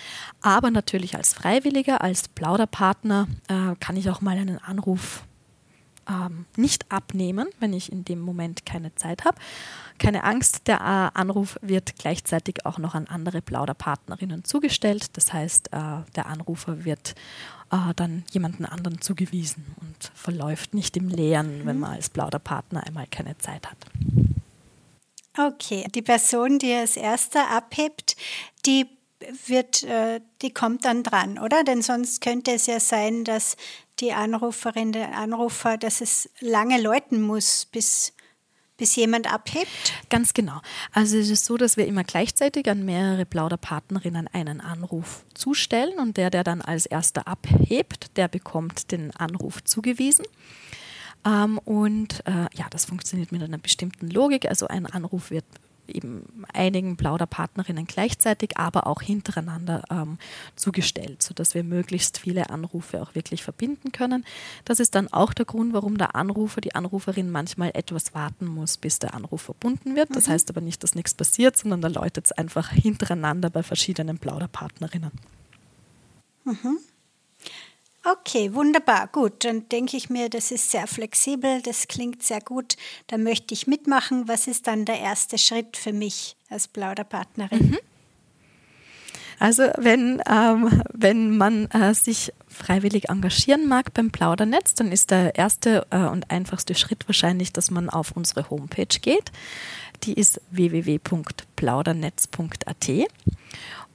Aber 0.41 0.69
natürlich 0.69 1.15
als 1.15 1.33
Freiwilliger, 1.33 2.01
als 2.01 2.27
Plauderpartner 2.27 3.27
äh, 3.47 3.75
kann 3.79 3.97
ich 3.97 4.09
auch 4.09 4.21
mal 4.21 4.37
einen 4.37 4.59
Anruf 4.59 5.23
ähm, 6.09 6.45
nicht 6.55 6.91
abnehmen, 6.91 7.47
wenn 7.59 7.73
ich 7.73 7.91
in 7.91 8.05
dem 8.05 8.19
Moment 8.19 8.65
keine 8.65 8.93
Zeit 8.95 9.25
habe. 9.25 9.37
Keine 9.97 10.23
Angst, 10.23 10.67
der 10.67 10.77
äh, 10.77 11.19
Anruf 11.19 11.57
wird 11.61 11.95
gleichzeitig 11.97 12.65
auch 12.65 12.77
noch 12.77 12.95
an 12.95 13.07
andere 13.07 13.41
Plauderpartnerinnen 13.41 14.43
zugestellt. 14.43 15.15
Das 15.17 15.31
heißt, 15.33 15.73
äh, 15.73 16.03
der 16.15 16.25
Anrufer 16.25 16.85
wird 16.85 17.15
äh, 17.71 17.93
dann 17.95 18.23
jemanden 18.31 18.65
anderen 18.65 19.01
zugewiesen 19.01 19.75
und 19.79 20.11
verläuft 20.13 20.73
nicht 20.73 20.97
im 20.97 21.09
Leeren, 21.09 21.65
wenn 21.65 21.79
man 21.79 21.93
als 21.93 22.09
Plauderpartner 22.09 22.85
einmal 22.85 23.07
keine 23.07 23.37
Zeit 23.37 23.67
hat. 23.69 23.77
Okay, 25.37 25.87
die 25.95 26.01
Person, 26.01 26.59
die 26.59 26.73
als 26.73 26.97
erster 26.97 27.49
abhebt, 27.49 28.17
die 28.65 28.87
wird, 29.45 29.83
äh, 29.83 30.19
die 30.41 30.53
kommt 30.53 30.85
dann 30.85 31.03
dran, 31.03 31.37
oder? 31.39 31.63
Denn 31.63 31.81
sonst 31.81 32.21
könnte 32.21 32.51
es 32.51 32.65
ja 32.65 32.79
sein, 32.79 33.23
dass 33.23 33.55
die 34.01 34.13
Anruferin, 34.13 34.91
der 34.91 35.17
Anrufer, 35.17 35.77
dass 35.77 36.01
es 36.01 36.29
lange 36.39 36.81
läuten 36.81 37.21
muss, 37.21 37.65
bis 37.65 38.13
bis 38.81 38.95
jemand 38.95 39.31
abhebt? 39.31 39.93
Ganz 40.09 40.33
genau. 40.33 40.59
Also 40.91 41.15
es 41.15 41.29
ist 41.29 41.45
so, 41.45 41.55
dass 41.55 41.77
wir 41.77 41.85
immer 41.85 42.03
gleichzeitig 42.03 42.67
an 42.67 42.83
mehrere 42.83 43.27
Plauderpartnerinnen 43.27 44.27
einen 44.33 44.59
Anruf 44.59 45.23
zustellen 45.35 45.99
und 45.99 46.17
der, 46.17 46.31
der 46.31 46.43
dann 46.43 46.61
als 46.61 46.87
erster 46.87 47.27
abhebt, 47.27 48.17
der 48.17 48.27
bekommt 48.27 48.91
den 48.91 49.15
Anruf 49.15 49.63
zugewiesen. 49.63 50.25
Ähm, 51.23 51.59
und 51.59 52.25
äh, 52.25 52.47
ja, 52.55 52.65
das 52.71 52.85
funktioniert 52.85 53.31
mit 53.31 53.43
einer 53.43 53.59
bestimmten 53.59 54.09
Logik. 54.09 54.49
Also 54.49 54.67
ein 54.67 54.87
Anruf 54.87 55.29
wird 55.29 55.45
eben 55.91 56.45
einigen 56.53 56.97
Plauderpartnerinnen 56.97 57.85
gleichzeitig, 57.85 58.57
aber 58.57 58.87
auch 58.87 59.01
hintereinander 59.01 59.83
ähm, 59.89 60.17
zugestellt, 60.55 61.21
sodass 61.21 61.53
wir 61.53 61.63
möglichst 61.63 62.17
viele 62.17 62.49
Anrufe 62.49 63.01
auch 63.01 63.15
wirklich 63.15 63.43
verbinden 63.43 63.91
können. 63.91 64.25
Das 64.65 64.79
ist 64.79 64.95
dann 64.95 65.07
auch 65.11 65.33
der 65.33 65.45
Grund, 65.45 65.73
warum 65.73 65.97
der 65.97 66.15
Anrufer, 66.15 66.61
die 66.61 66.75
Anruferin 66.75 67.29
manchmal 67.29 67.71
etwas 67.73 68.13
warten 68.13 68.45
muss, 68.45 68.77
bis 68.77 68.99
der 68.99 69.13
Anruf 69.13 69.41
verbunden 69.41 69.95
wird. 69.95 70.15
Das 70.15 70.27
mhm. 70.27 70.31
heißt 70.31 70.49
aber 70.49 70.61
nicht, 70.61 70.83
dass 70.83 70.95
nichts 70.95 71.13
passiert, 71.13 71.57
sondern 71.57 71.81
da 71.81 71.87
läutet 71.87 72.25
es 72.25 72.31
einfach 72.31 72.69
hintereinander 72.69 73.49
bei 73.49 73.63
verschiedenen 73.63 74.17
Plauderpartnerinnen. 74.17 75.11
Mhm. 76.45 76.79
Okay, 78.03 78.55
wunderbar. 78.55 79.07
Gut, 79.07 79.45
dann 79.45 79.69
denke 79.69 79.95
ich 79.95 80.09
mir, 80.09 80.27
das 80.29 80.49
ist 80.51 80.71
sehr 80.71 80.87
flexibel, 80.87 81.61
das 81.61 81.87
klingt 81.87 82.23
sehr 82.23 82.41
gut. 82.41 82.75
Da 83.07 83.19
möchte 83.19 83.53
ich 83.53 83.67
mitmachen. 83.67 84.27
Was 84.27 84.47
ist 84.47 84.65
dann 84.65 84.85
der 84.85 84.99
erste 84.99 85.37
Schritt 85.37 85.77
für 85.77 85.93
mich 85.93 86.35
als 86.49 86.67
Plauderpartnerin? 86.67 87.69
Mhm. 87.69 87.77
Also 89.37 89.69
wenn, 89.77 90.19
ähm, 90.29 90.81
wenn 90.93 91.37
man 91.37 91.67
äh, 91.71 91.93
sich 91.95 92.33
freiwillig 92.47 93.09
engagieren 93.09 93.67
mag 93.67 93.93
beim 93.93 94.11
Plaudernetz, 94.11 94.75
dann 94.75 94.91
ist 94.91 95.09
der 95.09 95.35
erste 95.35 95.87
äh, 95.89 95.97
und 95.97 96.29
einfachste 96.29 96.75
Schritt 96.75 97.07
wahrscheinlich, 97.07 97.51
dass 97.51 97.71
man 97.71 97.89
auf 97.89 98.11
unsere 98.11 98.51
Homepage 98.51 98.99
geht. 99.01 99.31
Die 100.03 100.13
ist 100.13 100.41
www.plaudernetz.at 100.51 102.89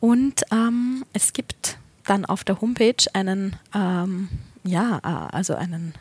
und 0.00 0.42
ähm, 0.50 1.04
es 1.12 1.32
gibt 1.32 1.78
dann 2.06 2.24
auf 2.24 2.44
der 2.44 2.60
Homepage 2.60 3.04
einen, 3.12 3.56
ähm, 3.74 4.28
ja, 4.64 4.98
äh, 4.98 5.34
also 5.34 5.54
einen 5.54 5.94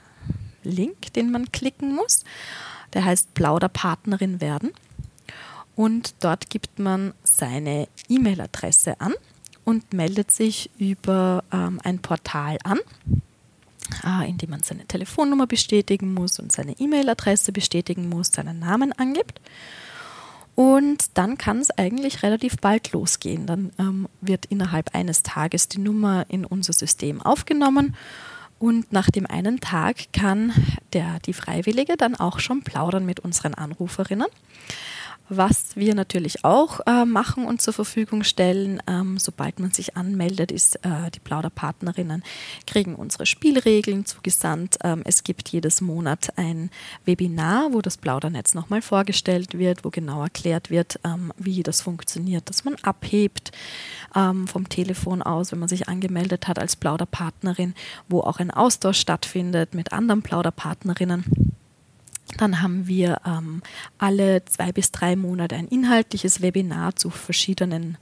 Link, 0.63 1.13
den 1.13 1.31
man 1.31 1.51
klicken 1.51 1.95
muss. 1.95 2.23
Der 2.93 3.05
heißt 3.05 3.33
Plauderpartnerin 3.33 4.41
werden. 4.41 4.71
Und 5.75 6.15
dort 6.21 6.49
gibt 6.49 6.79
man 6.79 7.13
seine 7.23 7.87
E-Mail-Adresse 8.07 8.99
an 9.01 9.13
und 9.65 9.93
meldet 9.93 10.31
sich 10.31 10.69
über 10.77 11.43
ähm, 11.51 11.81
ein 11.83 11.99
Portal 11.99 12.57
an, 12.63 12.79
äh, 14.05 14.29
in 14.29 14.37
dem 14.37 14.51
man 14.51 14.63
seine 14.63 14.85
Telefonnummer 14.85 15.47
bestätigen 15.47 16.13
muss 16.13 16.39
und 16.39 16.51
seine 16.51 16.79
E-Mail-Adresse 16.79 17.51
bestätigen 17.51 18.07
muss, 18.07 18.29
seinen 18.31 18.59
Namen 18.59 18.93
angibt. 18.93 19.41
Und 20.55 21.17
dann 21.17 21.37
kann 21.37 21.59
es 21.59 21.69
eigentlich 21.71 22.23
relativ 22.23 22.55
bald 22.57 22.93
losgehen. 22.93 23.45
Dann 23.45 23.71
ähm, 23.77 24.07
wird 24.21 24.45
innerhalb 24.45 24.95
eines 24.95 25.21
Tages 25.21 25.67
die 25.67 25.79
Nummer 25.79 26.25
in 26.29 26.45
unser 26.45 26.71
System 26.71 27.21
aufgenommen 27.21 27.95
und 28.57 28.93
nach 28.93 29.11
dem 29.11 29.25
einen 29.25 29.59
Tag 29.59 30.13
kann 30.13 30.53
der, 30.93 31.19
die 31.25 31.33
Freiwillige 31.33 31.97
dann 31.97 32.15
auch 32.15 32.39
schon 32.39 32.63
plaudern 32.63 33.05
mit 33.05 33.19
unseren 33.19 33.53
Anruferinnen. 33.53 34.27
Was 35.27 35.75
wir 35.75 35.95
natürlich 35.95 36.45
auch 36.45 36.81
äh, 36.85 37.03
machen 37.03 37.47
und 37.47 37.59
zur 37.59 37.73
Verfügung 37.73 38.23
stellen, 38.23 38.79
ähm, 38.85 39.17
sobald 39.17 39.59
man 39.59 39.71
sich 39.71 39.97
anmeldet, 39.97 40.51
ist, 40.51 40.75
äh, 40.85 41.09
die 41.15 41.19
Plauderpartnerinnen 41.19 42.23
kriegen 42.67 42.93
unsere 42.93 43.25
Spielregeln 43.25 44.05
zugesandt. 44.05 44.77
Ähm, 44.83 45.01
es 45.03 45.23
gibt 45.23 45.49
jedes 45.49 45.81
Monat 45.81 46.37
ein 46.37 46.69
Webinar, 47.05 47.73
wo 47.73 47.81
das 47.81 47.97
Plaudernetz 47.97 48.53
nochmal 48.53 48.83
vorgestellt 48.83 49.57
wird, 49.57 49.83
wo 49.83 49.89
genau 49.89 50.21
erklärt 50.21 50.69
wird, 50.69 50.99
ähm, 51.03 51.33
wie 51.37 51.63
das 51.63 51.81
funktioniert, 51.81 52.47
dass 52.47 52.63
man 52.63 52.75
abhebt 52.83 53.51
ähm, 54.15 54.47
vom 54.47 54.69
Telefon 54.69 55.23
aus, 55.23 55.51
wenn 55.51 55.59
man 55.59 55.69
sich 55.69 55.89
angemeldet 55.89 56.47
hat 56.47 56.59
als 56.59 56.75
Plauderpartnerin, 56.75 57.73
wo 58.07 58.19
auch 58.19 58.37
ein 58.37 58.51
Austausch 58.51 58.99
stattfindet 58.99 59.73
mit 59.73 59.91
anderen 59.91 60.21
Plauderpartnerinnen. 60.21 61.55
Dann 62.37 62.61
haben 62.61 62.87
wir 62.87 63.21
ähm, 63.25 63.61
alle 63.97 64.43
zwei 64.45 64.71
bis 64.71 64.91
drei 64.91 65.15
Monate 65.15 65.55
ein 65.55 65.67
inhaltliches 65.67 66.41
Webinar 66.41 66.95
zu 66.95 67.09
verschiedenen 67.09 67.97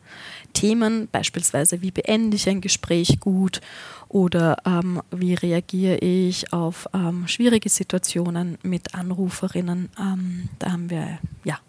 Themen, 0.54 1.10
beispielsweise 1.12 1.82
wie 1.82 1.92
beende 1.92 2.36
ich 2.36 2.48
ein 2.48 2.62
Gespräch 2.62 3.20
gut 3.20 3.60
oder 4.08 4.58
ähm, 4.66 5.02
wie 5.12 5.34
reagiere 5.34 5.98
ich 5.98 6.54
auf 6.54 6.88
ähm, 6.94 7.28
schwierige 7.28 7.70
Situationen 7.70 8.58
mit 8.64 8.96
Anruferinnen. 8.96 9.90
Ähm, 10.00 10.50
da 10.60 10.72
haben 10.72 10.90
wir 10.90 11.20
ja 11.44 11.60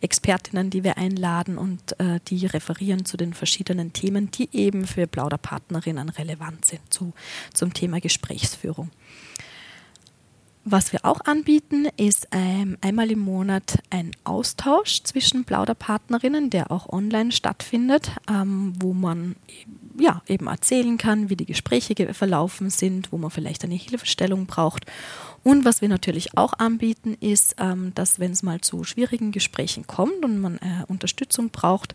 Expertinnen, 0.00 0.70
die 0.70 0.84
wir 0.84 0.98
einladen 0.98 1.58
und 1.58 1.98
äh, 1.98 2.20
die 2.28 2.46
referieren 2.46 3.04
zu 3.04 3.16
den 3.16 3.34
verschiedenen 3.34 3.92
Themen, 3.92 4.30
die 4.30 4.48
eben 4.52 4.86
für 4.86 5.06
Plauderpartnerinnen 5.06 6.10
relevant 6.10 6.64
sind 6.64 6.82
zu, 6.92 7.12
zum 7.52 7.72
Thema 7.72 8.00
Gesprächsführung. 8.00 8.90
Was 10.66 10.94
wir 10.94 11.04
auch 11.04 11.20
anbieten, 11.26 11.88
ist 11.98 12.28
ähm, 12.32 12.78
einmal 12.80 13.10
im 13.10 13.18
Monat 13.18 13.80
ein 13.90 14.12
Austausch 14.24 15.02
zwischen 15.02 15.44
Plauderpartnerinnen, 15.44 16.48
der 16.48 16.70
auch 16.70 16.88
online 16.88 17.32
stattfindet, 17.32 18.12
ähm, 18.30 18.72
wo 18.80 18.94
man 18.94 19.36
ja, 19.98 20.22
eben 20.26 20.46
erzählen 20.46 20.96
kann, 20.96 21.28
wie 21.28 21.36
die 21.36 21.44
Gespräche 21.44 21.94
verlaufen 22.14 22.70
sind, 22.70 23.12
wo 23.12 23.18
man 23.18 23.30
vielleicht 23.30 23.62
eine 23.62 23.74
Hilfestellung 23.74 24.46
braucht. 24.46 24.86
Und 25.42 25.66
was 25.66 25.82
wir 25.82 25.90
natürlich 25.90 26.38
auch 26.38 26.54
anbieten, 26.54 27.14
ist, 27.20 27.56
ähm, 27.58 27.92
dass 27.94 28.18
wenn 28.18 28.32
es 28.32 28.42
mal 28.42 28.62
zu 28.62 28.84
schwierigen 28.84 29.32
Gesprächen 29.32 29.86
kommt 29.86 30.24
und 30.24 30.40
man 30.40 30.56
äh, 30.56 30.84
Unterstützung 30.88 31.50
braucht, 31.50 31.94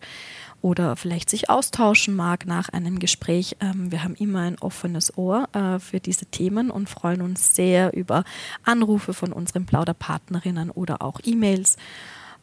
oder 0.62 0.96
vielleicht 0.96 1.30
sich 1.30 1.50
austauschen 1.50 2.16
mag 2.16 2.46
nach 2.46 2.70
einem 2.70 3.00
Gespräch. 3.00 3.58
Ähm, 3.60 3.92
wir 3.92 4.04
haben 4.04 4.16
immer 4.16 4.42
ein 4.42 4.58
offenes 4.60 5.18
Ohr 5.18 5.48
äh, 5.54 5.80
für 5.80 6.00
diese 6.00 6.26
Themen 6.26 6.70
und 6.70 6.90
freuen 6.90 7.22
uns 7.22 7.56
sehr 7.56 7.94
über 7.94 8.24
Anrufe 8.64 9.14
von 9.14 9.32
unseren 9.32 9.66
Plauderpartnerinnen 9.66 10.70
oder 10.72 11.02
auch 11.02 11.20
E-Mails, 11.24 11.78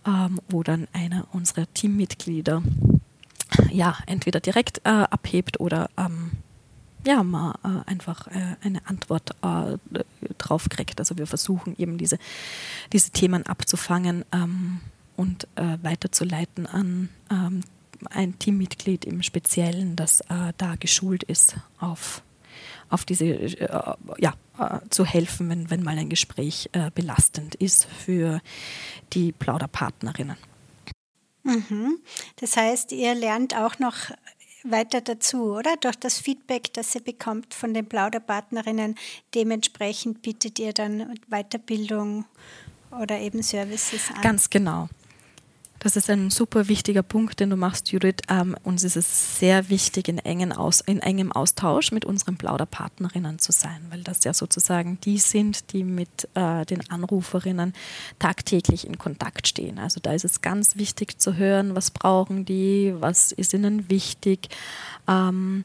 ähm, 0.06 0.40
wo 0.48 0.62
dann 0.62 0.88
einer 0.92 1.26
unserer 1.32 1.66
Teammitglieder 1.74 2.62
ja 3.70 3.96
entweder 4.06 4.40
direkt 4.40 4.78
äh, 4.84 4.88
abhebt 4.90 5.60
oder 5.60 5.90
ähm, 5.96 6.32
ja, 7.06 7.22
mal 7.22 7.54
äh, 7.62 7.88
einfach 7.88 8.26
äh, 8.26 8.56
eine 8.62 8.80
Antwort 8.86 9.30
äh, 9.42 9.78
drauf 10.38 10.68
kriegt. 10.68 10.98
Also 10.98 11.16
wir 11.16 11.26
versuchen 11.26 11.76
eben 11.78 11.98
diese, 11.98 12.18
diese 12.92 13.10
Themen 13.10 13.46
abzufangen 13.46 14.24
ähm, 14.32 14.80
und 15.16 15.46
äh, 15.54 15.78
weiterzuleiten 15.82 16.66
an 16.66 17.08
ähm, 17.30 17.60
ein 18.10 18.38
Teammitglied 18.38 19.04
im 19.04 19.22
Speziellen, 19.22 19.96
das 19.96 20.20
äh, 20.22 20.52
da 20.56 20.76
geschult 20.76 21.22
ist, 21.22 21.56
auf, 21.78 22.22
auf 22.90 23.04
diese, 23.04 23.26
äh, 23.26 23.94
ja, 24.18 24.34
äh, 24.58 24.80
zu 24.90 25.04
helfen, 25.04 25.48
wenn, 25.48 25.70
wenn 25.70 25.82
mal 25.82 25.98
ein 25.98 26.08
Gespräch 26.08 26.68
äh, 26.72 26.90
belastend 26.94 27.54
ist 27.56 27.84
für 27.86 28.40
die 29.12 29.32
Plauderpartnerinnen. 29.32 30.36
Mhm. 31.44 31.98
Das 32.36 32.56
heißt, 32.56 32.92
ihr 32.92 33.14
lernt 33.14 33.56
auch 33.56 33.78
noch 33.78 33.94
weiter 34.64 35.00
dazu, 35.00 35.54
oder? 35.54 35.76
Durch 35.76 35.96
das 35.96 36.18
Feedback, 36.18 36.72
das 36.72 36.94
ihr 36.94 37.02
bekommt 37.02 37.54
von 37.54 37.72
den 37.72 37.86
Plauderpartnerinnen, 37.88 38.96
dementsprechend 39.34 40.22
bietet 40.22 40.58
ihr 40.58 40.72
dann 40.72 41.14
Weiterbildung 41.28 42.24
oder 42.90 43.18
eben 43.18 43.42
Services 43.42 44.10
an. 44.14 44.22
Ganz 44.22 44.50
genau. 44.50 44.88
Das 45.86 45.94
ist 45.94 46.10
ein 46.10 46.30
super 46.30 46.66
wichtiger 46.66 47.04
Punkt, 47.04 47.38
den 47.38 47.50
du 47.50 47.56
machst, 47.56 47.92
Judith. 47.92 48.16
Ähm, 48.28 48.56
uns 48.64 48.82
ist 48.82 48.96
es 48.96 49.38
sehr 49.38 49.68
wichtig, 49.68 50.08
in, 50.08 50.18
engen 50.18 50.52
Aus, 50.52 50.80
in 50.80 50.98
engem 50.98 51.30
Austausch 51.30 51.92
mit 51.92 52.04
unseren 52.04 52.36
Plauderpartnerinnen 52.36 53.38
zu 53.38 53.52
sein, 53.52 53.86
weil 53.90 54.02
das 54.02 54.24
ja 54.24 54.34
sozusagen 54.34 54.98
die 55.02 55.18
sind, 55.18 55.72
die 55.72 55.84
mit 55.84 56.28
äh, 56.34 56.66
den 56.66 56.90
Anruferinnen 56.90 57.72
tagtäglich 58.18 58.84
in 58.84 58.98
Kontakt 58.98 59.46
stehen. 59.46 59.78
Also 59.78 60.00
da 60.02 60.12
ist 60.12 60.24
es 60.24 60.40
ganz 60.40 60.74
wichtig 60.74 61.20
zu 61.20 61.36
hören, 61.36 61.76
was 61.76 61.92
brauchen 61.92 62.44
die, 62.44 62.92
was 62.98 63.30
ist 63.30 63.54
ihnen 63.54 63.88
wichtig, 63.88 64.48
ähm, 65.06 65.64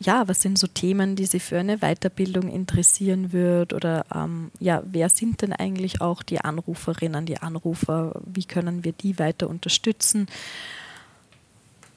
ja, 0.00 0.28
was 0.28 0.42
sind 0.42 0.58
so 0.58 0.66
Themen, 0.66 1.16
die 1.16 1.26
Sie 1.26 1.40
für 1.40 1.58
eine 1.58 1.78
Weiterbildung 1.78 2.48
interessieren 2.48 3.32
wird 3.32 3.72
oder 3.72 4.06
ähm, 4.14 4.50
ja, 4.60 4.82
wer 4.84 5.08
sind 5.08 5.42
denn 5.42 5.52
eigentlich 5.52 6.00
auch 6.00 6.22
die 6.22 6.40
Anruferinnen, 6.40 7.26
die 7.26 7.38
Anrufer, 7.38 8.20
wie 8.24 8.44
können 8.44 8.84
wir 8.84 8.92
die 8.92 9.18
weiter 9.18 9.48
unterstützen? 9.48 10.26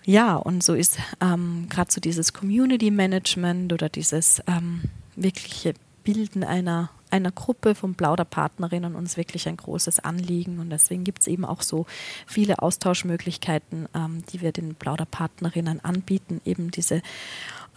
Ja, 0.03 0.35
und 0.35 0.63
so 0.63 0.73
ist 0.73 0.97
ähm, 1.21 1.67
gerade 1.69 1.91
so 1.91 2.01
dieses 2.01 2.33
Community 2.33 2.89
Management 2.89 3.71
oder 3.71 3.87
dieses 3.87 4.41
ähm, 4.47 4.81
wirkliche 5.15 5.75
Bilden 6.03 6.43
einer, 6.43 6.89
einer 7.11 7.31
Gruppe 7.31 7.75
von 7.75 7.93
Plauderpartnerinnen 7.93 8.95
uns 8.95 9.15
wirklich 9.15 9.47
ein 9.47 9.57
großes 9.57 9.99
Anliegen. 9.99 10.57
Und 10.57 10.71
deswegen 10.71 11.03
gibt 11.03 11.21
es 11.21 11.27
eben 11.27 11.45
auch 11.45 11.61
so 11.61 11.85
viele 12.25 12.63
Austauschmöglichkeiten, 12.63 13.87
ähm, 13.93 14.23
die 14.31 14.41
wir 14.41 14.51
den 14.51 14.73
Plauderpartnerinnen 14.73 15.85
anbieten, 15.85 16.41
eben 16.45 16.71
diese 16.71 17.03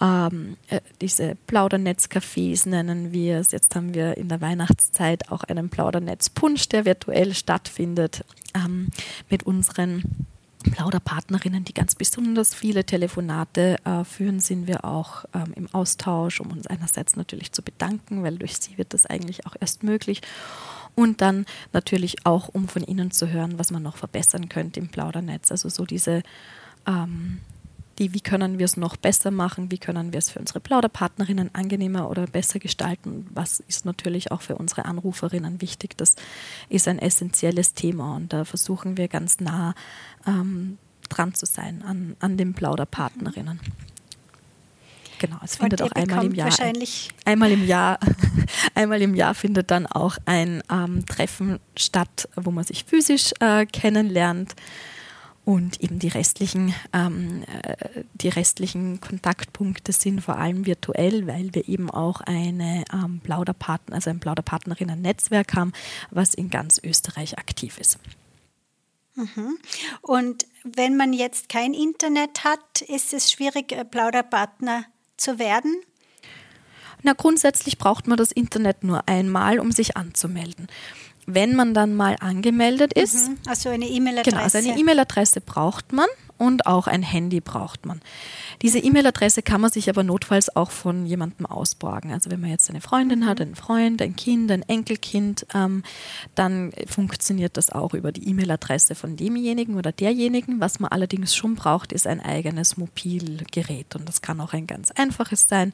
ähm, 0.00 0.56
äh, 0.68 0.80
diese 1.00 1.36
Plaudernetz-Cafés 1.46 2.68
nennen 2.68 3.12
wir 3.12 3.38
es. 3.38 3.52
Jetzt 3.52 3.74
haben 3.76 3.94
wir 3.94 4.16
in 4.16 4.28
der 4.28 4.40
Weihnachtszeit 4.40 5.30
auch 5.30 5.44
einen 5.44 5.68
Plaudernetz-Punsch, 5.68 6.68
der 6.68 6.84
virtuell 6.84 7.34
stattfindet 7.34 8.24
ähm, 8.54 8.88
mit 9.30 9.44
unseren 9.44 10.26
Plauderpartnerinnen, 10.70 11.64
die 11.64 11.74
ganz 11.74 11.94
besonders 11.94 12.54
viele 12.54 12.84
Telefonate 12.84 13.76
äh, 13.84 14.04
führen, 14.04 14.40
sind 14.40 14.66
wir 14.66 14.84
auch 14.84 15.24
ähm, 15.34 15.52
im 15.54 15.74
Austausch, 15.74 16.40
um 16.40 16.50
uns 16.50 16.66
einerseits 16.66 17.16
natürlich 17.16 17.52
zu 17.52 17.62
bedanken, 17.62 18.22
weil 18.22 18.38
durch 18.38 18.56
sie 18.56 18.78
wird 18.78 18.94
das 18.94 19.06
eigentlich 19.06 19.46
auch 19.46 19.54
erst 19.60 19.82
möglich. 19.82 20.22
Und 20.94 21.20
dann 21.20 21.44
natürlich 21.72 22.24
auch, 22.24 22.48
um 22.48 22.68
von 22.68 22.82
ihnen 22.82 23.10
zu 23.10 23.28
hören, 23.28 23.58
was 23.58 23.70
man 23.70 23.82
noch 23.82 23.96
verbessern 23.96 24.48
könnte 24.48 24.80
im 24.80 24.88
Plaudernetz. 24.88 25.50
Also 25.50 25.68
so 25.68 25.84
diese 25.84 26.22
ähm, 26.86 27.40
die, 27.98 28.14
wie 28.14 28.20
können 28.20 28.58
wir 28.58 28.64
es 28.64 28.76
noch 28.76 28.96
besser 28.96 29.30
machen, 29.30 29.70
wie 29.70 29.78
können 29.78 30.12
wir 30.12 30.18
es 30.18 30.30
für 30.30 30.38
unsere 30.38 30.60
Plauderpartnerinnen 30.60 31.54
angenehmer 31.54 32.10
oder 32.10 32.26
besser 32.26 32.58
gestalten, 32.58 33.26
was 33.30 33.60
ist 33.60 33.84
natürlich 33.84 34.32
auch 34.32 34.42
für 34.42 34.56
unsere 34.56 34.84
Anruferinnen 34.84 35.60
wichtig. 35.60 35.96
Das 35.96 36.16
ist 36.68 36.88
ein 36.88 36.98
essentielles 36.98 37.74
Thema 37.74 38.16
und 38.16 38.32
da 38.32 38.44
versuchen 38.44 38.96
wir 38.96 39.08
ganz 39.08 39.40
nah 39.40 39.74
ähm, 40.26 40.78
dran 41.08 41.34
zu 41.34 41.46
sein 41.46 41.82
an, 41.82 42.16
an 42.20 42.36
den 42.36 42.54
Plauderpartnerinnen. 42.54 43.60
Genau, 45.18 45.36
es 45.42 45.56
findet 45.56 45.80
auch 45.80 45.92
einmal 45.92 46.26
im 46.26 46.34
Jahr 46.34 46.46
wahrscheinlich 46.46 47.08
einmal 47.24 47.52
im 47.52 47.64
Jahr 47.64 47.98
einmal 48.74 49.00
im 49.00 49.14
Jahr 49.14 49.34
findet 49.34 49.70
dann 49.70 49.86
auch 49.86 50.18
ein 50.26 50.62
ähm, 50.70 51.06
Treffen 51.06 51.60
statt, 51.76 52.28
wo 52.34 52.50
man 52.50 52.64
sich 52.64 52.84
physisch 52.84 53.32
äh, 53.40 53.64
kennenlernt. 53.64 54.54
Und 55.44 55.80
eben 55.82 55.98
die 55.98 56.08
restlichen, 56.08 56.74
ähm, 56.94 57.44
äh, 57.62 58.04
die 58.14 58.30
restlichen 58.30 59.00
Kontaktpunkte 59.00 59.92
sind 59.92 60.22
vor 60.22 60.36
allem 60.36 60.64
virtuell, 60.64 61.26
weil 61.26 61.54
wir 61.54 61.68
eben 61.68 61.90
auch 61.90 62.22
eine 62.22 62.84
ähm, 62.92 63.20
Plauderpartner, 63.22 63.94
also 63.94 64.08
ein 64.08 64.20
Plauderpartnerinnen-Netzwerk 64.20 65.54
haben, 65.54 65.72
was 66.10 66.32
in 66.32 66.48
ganz 66.48 66.80
Österreich 66.82 67.36
aktiv 67.36 67.76
ist. 67.78 67.98
Mhm. 69.16 69.58
Und 70.00 70.46
wenn 70.64 70.96
man 70.96 71.12
jetzt 71.12 71.50
kein 71.50 71.74
Internet 71.74 72.44
hat, 72.44 72.80
ist 72.80 73.12
es 73.12 73.30
schwierig, 73.30 73.72
äh, 73.72 73.84
Plauderpartner 73.84 74.86
zu 75.18 75.38
werden? 75.38 75.76
Na, 77.02 77.12
grundsätzlich 77.12 77.76
braucht 77.76 78.06
man 78.06 78.16
das 78.16 78.32
Internet 78.32 78.82
nur 78.82 79.06
einmal, 79.10 79.58
um 79.58 79.72
sich 79.72 79.94
anzumelden 79.94 80.68
wenn 81.26 81.54
man 81.54 81.74
dann 81.74 81.94
mal 81.94 82.16
angemeldet 82.20 82.92
ist. 82.92 83.28
Mhm. 83.28 83.38
Also 83.46 83.68
eine 83.70 83.86
E-Mail-Adresse. 83.86 84.30
Genau, 84.30 84.42
also 84.42 84.58
eine 84.58 84.78
E-Mail-Adresse 84.78 85.40
braucht 85.40 85.92
man 85.92 86.06
und 86.38 86.66
auch 86.66 86.86
ein 86.86 87.02
Handy 87.02 87.40
braucht 87.40 87.86
man. 87.86 88.00
Diese 88.62 88.78
E-Mail-Adresse 88.78 89.42
kann 89.42 89.60
man 89.60 89.70
sich 89.70 89.88
aber 89.88 90.02
notfalls 90.02 90.54
auch 90.54 90.70
von 90.70 91.06
jemandem 91.06 91.46
ausborgen. 91.46 92.12
Also 92.12 92.30
wenn 92.30 92.40
man 92.40 92.50
jetzt 92.50 92.68
eine 92.70 92.80
Freundin 92.80 93.26
hat, 93.26 93.40
einen 93.40 93.54
Freund, 93.54 94.02
ein 94.02 94.16
Kind, 94.16 94.50
ein 94.50 94.62
Enkelkind, 94.62 95.46
ähm, 95.54 95.82
dann 96.34 96.72
funktioniert 96.86 97.56
das 97.56 97.70
auch 97.70 97.94
über 97.94 98.12
die 98.12 98.28
E-Mail-Adresse 98.28 98.94
von 98.94 99.16
demjenigen 99.16 99.76
oder 99.76 99.92
derjenigen. 99.92 100.60
Was 100.60 100.80
man 100.80 100.90
allerdings 100.90 101.34
schon 101.34 101.54
braucht, 101.54 101.92
ist 101.92 102.06
ein 102.06 102.20
eigenes 102.20 102.76
Mobilgerät. 102.76 103.94
Und 103.94 104.08
das 104.08 104.22
kann 104.22 104.40
auch 104.40 104.52
ein 104.52 104.66
ganz 104.66 104.90
einfaches 104.90 105.48
sein, 105.48 105.72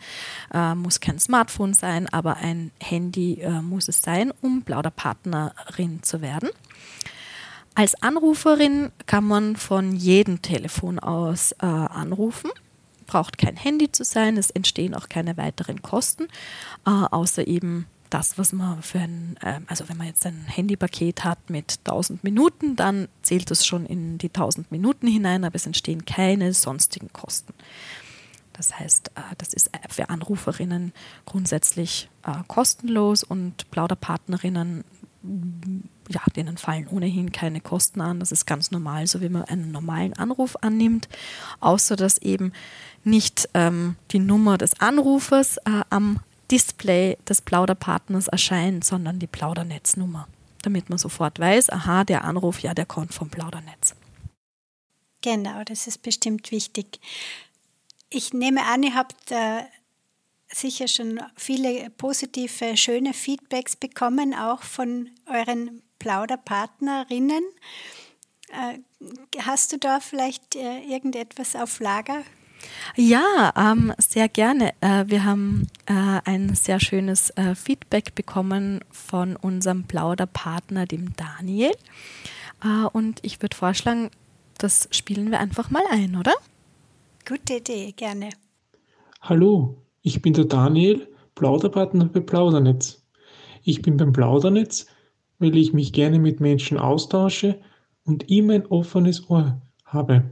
äh, 0.52 0.74
muss 0.74 1.00
kein 1.00 1.18
Smartphone 1.18 1.74
sein, 1.74 2.08
aber 2.08 2.36
ein 2.36 2.70
Handy 2.80 3.40
äh, 3.40 3.60
muss 3.62 3.88
es 3.88 4.02
sein, 4.02 4.32
um 4.42 4.62
Plauderpartnerin 4.62 6.02
zu 6.02 6.20
werden. 6.20 6.50
Als 7.80 7.94
Anruferin 8.02 8.92
kann 9.06 9.24
man 9.24 9.56
von 9.56 9.96
jedem 9.96 10.42
Telefon 10.42 10.98
aus 10.98 11.52
äh, 11.52 11.64
anrufen. 11.64 12.50
Braucht 13.06 13.38
kein 13.38 13.56
Handy 13.56 13.90
zu 13.90 14.04
sein, 14.04 14.36
es 14.36 14.50
entstehen 14.50 14.94
auch 14.94 15.08
keine 15.08 15.38
weiteren 15.38 15.80
Kosten, 15.80 16.24
äh, 16.84 16.90
außer 16.90 17.46
eben 17.46 17.86
das, 18.10 18.36
was 18.36 18.52
man 18.52 18.82
für 18.82 18.98
ein, 18.98 19.38
äh, 19.40 19.60
also 19.66 19.88
wenn 19.88 19.96
man 19.96 20.08
jetzt 20.08 20.26
ein 20.26 20.44
Handypaket 20.46 21.24
hat 21.24 21.48
mit 21.48 21.78
1000 21.84 22.22
Minuten, 22.22 22.76
dann 22.76 23.08
zählt 23.22 23.50
das 23.50 23.64
schon 23.64 23.86
in 23.86 24.18
die 24.18 24.28
1000 24.28 24.70
Minuten 24.70 25.06
hinein, 25.06 25.42
aber 25.42 25.54
es 25.54 25.64
entstehen 25.64 26.04
keine 26.04 26.52
sonstigen 26.52 27.10
Kosten. 27.14 27.54
Das 28.52 28.78
heißt, 28.78 29.12
äh, 29.14 29.20
das 29.38 29.54
ist 29.54 29.70
für 29.88 30.10
Anruferinnen 30.10 30.92
grundsätzlich 31.24 32.10
äh, 32.26 32.42
kostenlos 32.46 33.24
und 33.24 33.70
Plauderpartnerinnen 33.70 34.84
ja, 36.10 36.20
denen 36.34 36.58
fallen 36.58 36.88
ohnehin 36.88 37.32
keine 37.32 37.60
Kosten 37.60 38.00
an. 38.00 38.20
Das 38.20 38.32
ist 38.32 38.46
ganz 38.46 38.70
normal, 38.70 39.06
so 39.06 39.20
wie 39.20 39.28
man 39.28 39.44
einen 39.44 39.70
normalen 39.70 40.12
Anruf 40.14 40.56
annimmt, 40.60 41.08
außer 41.60 41.96
dass 41.96 42.18
eben 42.18 42.52
nicht 43.04 43.48
ähm, 43.54 43.96
die 44.10 44.18
Nummer 44.18 44.58
des 44.58 44.80
Anrufers 44.80 45.56
äh, 45.58 45.82
am 45.90 46.20
Display 46.50 47.16
des 47.28 47.40
Plauderpartners 47.40 48.28
erscheint, 48.28 48.84
sondern 48.84 49.18
die 49.18 49.28
Plaudernetznummer, 49.28 50.26
damit 50.62 50.90
man 50.90 50.98
sofort 50.98 51.38
weiß, 51.38 51.70
aha, 51.70 52.04
der 52.04 52.24
Anruf, 52.24 52.60
ja, 52.60 52.74
der 52.74 52.86
kommt 52.86 53.14
vom 53.14 53.30
Plaudernetz. 53.30 53.94
Genau, 55.22 55.62
das 55.64 55.86
ist 55.86 56.02
bestimmt 56.02 56.50
wichtig. 56.50 56.98
Ich 58.08 58.32
nehme 58.32 58.64
an, 58.66 58.82
ihr 58.82 58.94
habt 58.94 59.30
äh, 59.30 59.62
sicher 60.48 60.88
schon 60.88 61.20
viele 61.36 61.90
positive, 61.90 62.76
schöne 62.76 63.14
Feedbacks 63.14 63.76
bekommen, 63.76 64.34
auch 64.34 64.62
von 64.62 65.10
euren 65.26 65.82
Plauderpartnerinnen. 66.00 67.44
Äh, 68.48 68.78
hast 69.38 69.72
du 69.72 69.78
da 69.78 70.00
vielleicht 70.00 70.56
äh, 70.56 70.80
irgendetwas 70.80 71.54
auf 71.54 71.78
Lager? 71.78 72.24
Ja, 72.96 73.52
ähm, 73.56 73.92
sehr 73.98 74.28
gerne. 74.28 74.72
Äh, 74.80 75.04
wir 75.06 75.24
haben 75.24 75.68
äh, 75.86 76.20
ein 76.24 76.54
sehr 76.54 76.80
schönes 76.80 77.30
äh, 77.30 77.54
Feedback 77.54 78.14
bekommen 78.14 78.80
von 78.90 79.36
unserem 79.36 79.84
Plauderpartner, 79.84 80.86
dem 80.86 81.14
Daniel. 81.16 81.72
Äh, 82.62 82.86
und 82.92 83.20
ich 83.22 83.40
würde 83.40 83.56
vorschlagen, 83.56 84.10
das 84.58 84.88
spielen 84.90 85.30
wir 85.30 85.38
einfach 85.38 85.70
mal 85.70 85.84
ein, 85.90 86.16
oder? 86.16 86.34
Gute 87.26 87.54
Idee, 87.56 87.92
gerne. 87.92 88.30
Hallo, 89.20 89.76
ich 90.02 90.20
bin 90.20 90.32
der 90.32 90.46
Daniel, 90.46 91.08
Plauderpartner 91.34 92.06
bei 92.06 92.20
Plaudernetz. 92.20 93.02
Ich 93.62 93.82
bin 93.82 93.96
beim 93.96 94.12
Plaudernetz, 94.12 94.86
weil 95.40 95.56
ich 95.56 95.72
mich 95.72 95.92
gerne 95.92 96.20
mit 96.20 96.38
Menschen 96.38 96.78
austausche 96.78 97.58
und 98.04 98.30
immer 98.30 98.54
ein 98.54 98.66
offenes 98.66 99.28
Ohr 99.28 99.60
habe. 99.84 100.30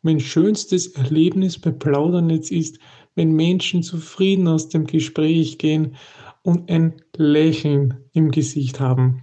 Mein 0.00 0.20
schönstes 0.20 0.88
Erlebnis 0.88 1.58
bei 1.58 1.70
Plaudernetz 1.70 2.50
ist, 2.50 2.78
wenn 3.14 3.32
Menschen 3.32 3.82
zufrieden 3.82 4.48
aus 4.48 4.68
dem 4.68 4.86
Gespräch 4.86 5.58
gehen 5.58 5.96
und 6.42 6.70
ein 6.70 6.94
Lächeln 7.16 7.98
im 8.12 8.30
Gesicht 8.30 8.80
haben. 8.80 9.22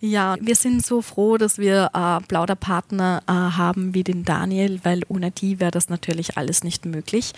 Ja, 0.00 0.36
wir 0.40 0.54
sind 0.54 0.86
so 0.86 1.02
froh, 1.02 1.38
dass 1.38 1.58
wir 1.58 1.90
äh, 1.92 2.24
Plauderpartner 2.26 3.22
äh, 3.26 3.32
haben 3.32 3.94
wie 3.94 4.04
den 4.04 4.24
Daniel, 4.24 4.78
weil 4.84 5.02
ohne 5.08 5.32
die 5.32 5.58
wäre 5.58 5.72
das 5.72 5.88
natürlich 5.88 6.36
alles 6.36 6.62
nicht 6.62 6.86
möglich. 6.86 7.32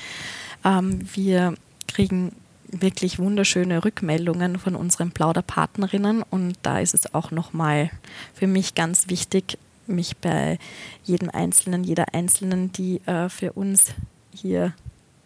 Ähm, 0.62 1.00
wir 1.14 1.55
kriegen 1.88 2.33
wirklich 2.73 3.19
wunderschöne 3.19 3.85
Rückmeldungen 3.85 4.59
von 4.59 4.77
unseren 4.77 5.11
Plauderpartnerinnen 5.11 6.23
und 6.23 6.57
da 6.63 6.81
ist 6.81 6.95
es 6.95 7.15
auch 7.15 7.31
nochmal 7.31 7.91
für 8.35 8.47
mich 8.47 8.75
ganz 8.75 9.09
wichtig, 9.09 9.59
mich 9.87 10.17
bei 10.17 10.59
jedem 11.05 11.31
Einzelnen, 11.31 11.85
jeder 11.85 12.15
Einzelnen, 12.15 12.73
die 12.73 13.01
äh, 13.07 13.29
für 13.29 13.53
uns 13.53 13.93
hier, 14.35 14.73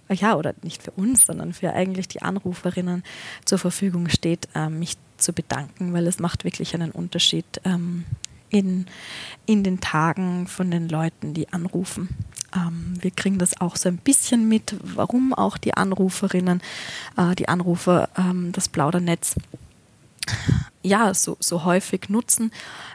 äh, 0.08 0.14
ja, 0.14 0.36
oder 0.36 0.54
nicht 0.62 0.82
für 0.82 0.92
uns, 0.92 1.26
sondern 1.26 1.52
für 1.52 1.72
eigentlich 1.72 2.08
die 2.08 2.22
Anruferinnen 2.22 3.04
zur 3.44 3.58
Verfügung 3.58 4.08
steht, 4.08 4.48
äh, 4.54 4.68
mich 4.68 4.96
zu 5.18 5.32
bedanken, 5.32 5.92
weil 5.92 6.06
es 6.06 6.18
macht 6.18 6.44
wirklich 6.44 6.74
einen 6.74 6.90
Unterschied 6.90 7.44
ähm, 7.64 8.04
in, 8.50 8.86
in 9.46 9.64
den 9.64 9.80
Tagen 9.80 10.46
von 10.46 10.70
den 10.70 10.88
Leuten, 10.88 11.34
die 11.34 11.52
anrufen. 11.52 12.08
Ähm, 12.54 12.94
wir 13.00 13.10
kriegen 13.10 13.38
das 13.38 13.60
auch 13.60 13.76
so 13.76 13.88
ein 13.88 13.98
bisschen 13.98 14.48
mit, 14.48 14.76
warum 14.82 15.34
auch 15.34 15.58
die 15.58 15.74
Anruferinnen, 15.74 16.62
äh, 17.16 17.34
die 17.34 17.48
Anrufer 17.48 18.08
ähm, 18.16 18.52
das 18.52 18.68
Plaudernetz 18.68 19.36
ja, 20.82 21.14
so, 21.14 21.36
so 21.40 21.64
häufig 21.64 22.08
nutzen. 22.08 22.52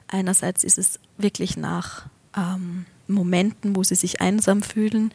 Einerseits 0.07 0.63
ist 0.63 0.77
es 0.77 0.99
wirklich 1.17 1.57
nach 1.57 2.05
ähm, 2.37 2.85
Momenten, 3.07 3.75
wo 3.75 3.83
sie 3.83 3.95
sich 3.95 4.21
einsam 4.21 4.61
fühlen, 4.61 5.11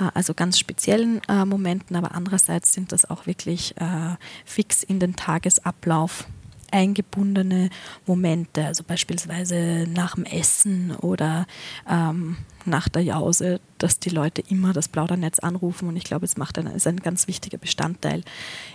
äh, 0.00 0.08
also 0.14 0.34
ganz 0.34 0.58
speziellen 0.58 1.20
äh, 1.28 1.44
Momenten, 1.44 1.96
aber 1.96 2.14
andererseits 2.14 2.72
sind 2.72 2.92
das 2.92 3.08
auch 3.08 3.26
wirklich 3.26 3.76
äh, 3.76 4.16
fix 4.44 4.82
in 4.82 4.98
den 4.98 5.16
Tagesablauf 5.16 6.26
eingebundene 6.74 7.70
Momente, 8.04 8.66
also 8.66 8.82
beispielsweise 8.84 9.86
nach 9.88 10.16
dem 10.16 10.24
Essen 10.24 10.94
oder 10.96 11.46
ähm, 11.88 12.36
nach 12.64 12.88
der 12.88 13.02
Jause, 13.02 13.60
dass 13.78 14.00
die 14.00 14.10
Leute 14.10 14.42
immer 14.48 14.72
das 14.72 14.88
Plaudernetz 14.88 15.38
anrufen 15.38 15.88
und 15.88 15.96
ich 15.96 16.04
glaube, 16.04 16.24
es 16.24 16.36
macht 16.36 16.58
ein, 16.58 16.66
ist 16.66 16.86
ein 16.86 17.00
ganz 17.00 17.28
wichtiger 17.28 17.58
Bestandteil 17.58 18.24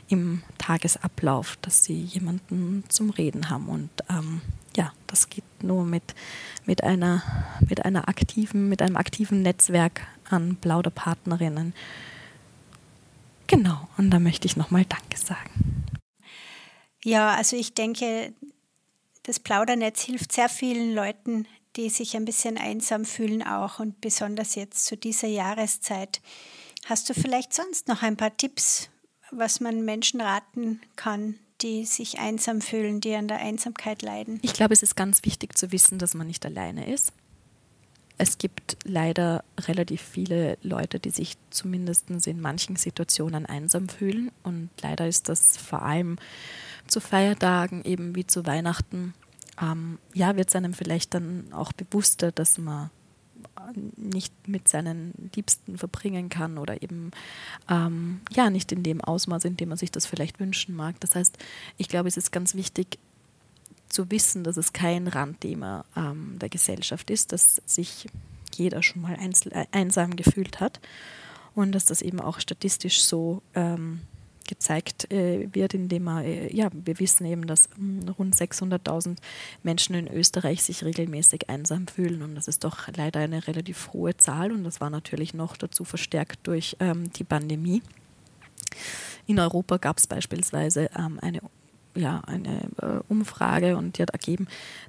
im 0.07 0.43
Tagesablauf, 0.57 1.57
dass 1.62 1.83
sie 1.83 2.01
jemanden 2.01 2.85
zum 2.88 3.09
Reden 3.09 3.49
haben 3.49 3.67
und 3.67 3.89
ähm, 4.09 4.41
ja, 4.77 4.93
das 5.07 5.29
geht 5.29 5.43
nur 5.62 5.83
mit, 5.83 6.15
mit, 6.65 6.83
einer, 6.83 7.21
mit, 7.67 7.83
einer 7.83 8.07
aktiven, 8.07 8.69
mit 8.69 8.81
einem 8.81 8.95
aktiven 8.95 9.41
Netzwerk 9.41 10.07
an 10.29 10.55
Plauderpartnerinnen. 10.55 11.73
Genau, 13.47 13.89
und 13.97 14.12
da 14.12 14.19
möchte 14.19 14.45
ich 14.45 14.55
nochmal 14.55 14.85
Danke 14.85 15.17
sagen. 15.17 15.78
Ja, 17.03 17.35
also 17.35 17.55
ich 17.55 17.73
denke, 17.73 18.33
das 19.23 19.39
Plaudernetz 19.39 20.01
hilft 20.01 20.31
sehr 20.31 20.49
vielen 20.49 20.93
Leuten, 20.93 21.47
die 21.75 21.89
sich 21.89 22.15
ein 22.15 22.25
bisschen 22.25 22.57
einsam 22.57 23.05
fühlen 23.05 23.43
auch 23.43 23.79
und 23.79 24.01
besonders 24.01 24.55
jetzt 24.55 24.85
zu 24.85 24.97
dieser 24.97 25.27
Jahreszeit. 25.27 26.21
Hast 26.85 27.09
du 27.09 27.13
vielleicht 27.13 27.53
sonst 27.53 27.88
noch 27.88 28.01
ein 28.01 28.17
paar 28.17 28.35
Tipps, 28.35 28.89
was 29.31 29.59
man 29.59 29.85
Menschen 29.85 30.21
raten 30.21 30.81
kann, 30.95 31.35
die 31.62 31.85
sich 31.85 32.19
einsam 32.19 32.62
fühlen, 32.62 33.01
die 33.01 33.13
an 33.15 33.27
der 33.27 33.38
Einsamkeit 33.38 34.01
leiden? 34.01 34.39
Ich 34.41 34.53
glaube, 34.53 34.73
es 34.73 34.81
ist 34.81 34.95
ganz 34.95 35.23
wichtig 35.25 35.57
zu 35.57 35.71
wissen, 35.71 35.99
dass 35.99 36.13
man 36.13 36.27
nicht 36.27 36.45
alleine 36.45 36.91
ist. 36.91 37.13
Es 38.17 38.38
gibt 38.38 38.77
leider 38.83 39.45
relativ 39.59 40.01
viele 40.01 40.57
Leute, 40.62 40.99
die 40.99 41.12
sich 41.12 41.38
zumindest 41.51 42.09
in 42.09 42.41
manchen 42.41 42.75
Situationen 42.75 43.45
einsam 43.45 43.88
fühlen. 43.88 44.31
Und 44.43 44.69
leider 44.81 45.07
ist 45.07 45.29
das 45.29 45.55
vor 45.55 45.83
allem 45.83 46.17
zu 46.89 46.99
Feiertagen, 46.99 47.84
eben 47.84 48.15
wie 48.15 48.25
zu 48.25 48.45
Weihnachten, 48.45 49.13
ähm, 49.62 49.99
ja, 50.13 50.36
wird 50.36 50.49
es 50.49 50.56
einem 50.56 50.73
vielleicht 50.73 51.13
dann 51.13 51.52
auch 51.52 51.73
bewusster, 51.73 52.32
dass 52.32 52.58
man 52.58 52.89
nicht 53.97 54.47
mit 54.47 54.67
seinen 54.67 55.13
Liebsten 55.36 55.78
verbringen 55.78 56.30
kann 56.30 56.58
oder 56.58 56.82
eben 56.82 57.12
ähm, 57.69 58.21
ja 58.32 58.49
nicht 58.49 58.71
in 58.71 58.84
dem 58.84 59.02
Ausmaß, 59.02 59.45
in 59.45 59.58
dem 59.58 59.69
man 59.69 59.78
sich 59.78 59.91
das 59.91 60.06
vielleicht 60.06 60.39
wünschen 60.39 60.75
mag. 60.75 60.99
Das 60.99 61.15
heißt, 61.15 61.38
ich 61.78 61.88
glaube, 61.88 62.08
es 62.08 62.17
ist 62.17 62.32
ganz 62.32 62.56
wichtig 62.56 62.99
zu 63.88 64.10
wissen, 64.12 64.43
dass 64.43 64.58
es 64.58 64.73
kein 64.73 65.08
Randthema 65.08 65.86
ähm, 65.95 66.38
der 66.39 66.49
Gesellschaft 66.49 67.10
ist, 67.10 67.32
dass 67.32 67.62
sich 67.65 68.08
jeder 68.56 68.84
schon 68.84 69.02
mal 69.02 69.15
einzel 69.15 69.52
einsam 69.71 70.15
gefühlt 70.15 70.60
hat 70.60 70.80
und 71.56 71.71
dass 71.71 71.86
das 71.86 72.02
eben 72.02 72.19
auch 72.19 72.39
statistisch 72.39 73.02
so 73.02 73.41
ähm, 73.56 74.02
gezeigt 74.49 75.12
äh, 75.13 75.47
wird, 75.53 75.75
indem 75.75 76.05
man, 76.05 76.25
äh, 76.25 76.53
ja, 76.53 76.69
wir 76.73 76.99
wissen 76.99 77.25
eben, 77.25 77.45
dass 77.45 77.69
mh, 77.77 78.01
hm, 78.01 78.09
rund 78.09 78.35
600.000 78.35 79.17
Menschen 79.62 79.95
in 79.95 80.07
Österreich 80.07 80.63
sich 80.63 80.83
regelmäßig 80.83 81.49
einsam 81.49 81.88
fühlen 81.88 82.23
und 82.23 82.35
das 82.35 82.47
ist 82.47 82.63
doch 82.63 82.88
leider 82.95 83.19
eine 83.19 83.47
relativ 83.47 83.93
hohe 83.93 84.17
Zahl 84.17 84.51
und 84.51 84.63
das 84.63 84.81
war 84.81 84.89
natürlich 84.89 85.33
noch 85.33 85.55
dazu 85.55 85.85
verstärkt 85.85 86.39
durch 86.47 86.75
ähm, 86.79 87.12
die 87.13 87.23
Pandemie. 87.23 87.83
In 89.27 89.39
Europa 89.39 89.77
gab 89.77 89.99
es 89.99 90.07
beispielsweise 90.07 90.89
ähm, 90.97 91.19
eine 91.21 91.41
ja, 91.95 92.21
eine 92.27 92.69
äh, 92.81 92.99
Umfrage 93.07 93.75
und 93.75 93.97
die 93.97 94.03
hat 94.03 94.12
ergeben, 94.12 94.47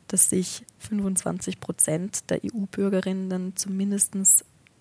dass 0.09 0.29
sich 0.31 0.64
25 0.79 1.59
Prozent 1.59 2.31
der 2.31 2.40
EU-Bürgerinnen 2.44 3.57
zumindest 3.57 4.14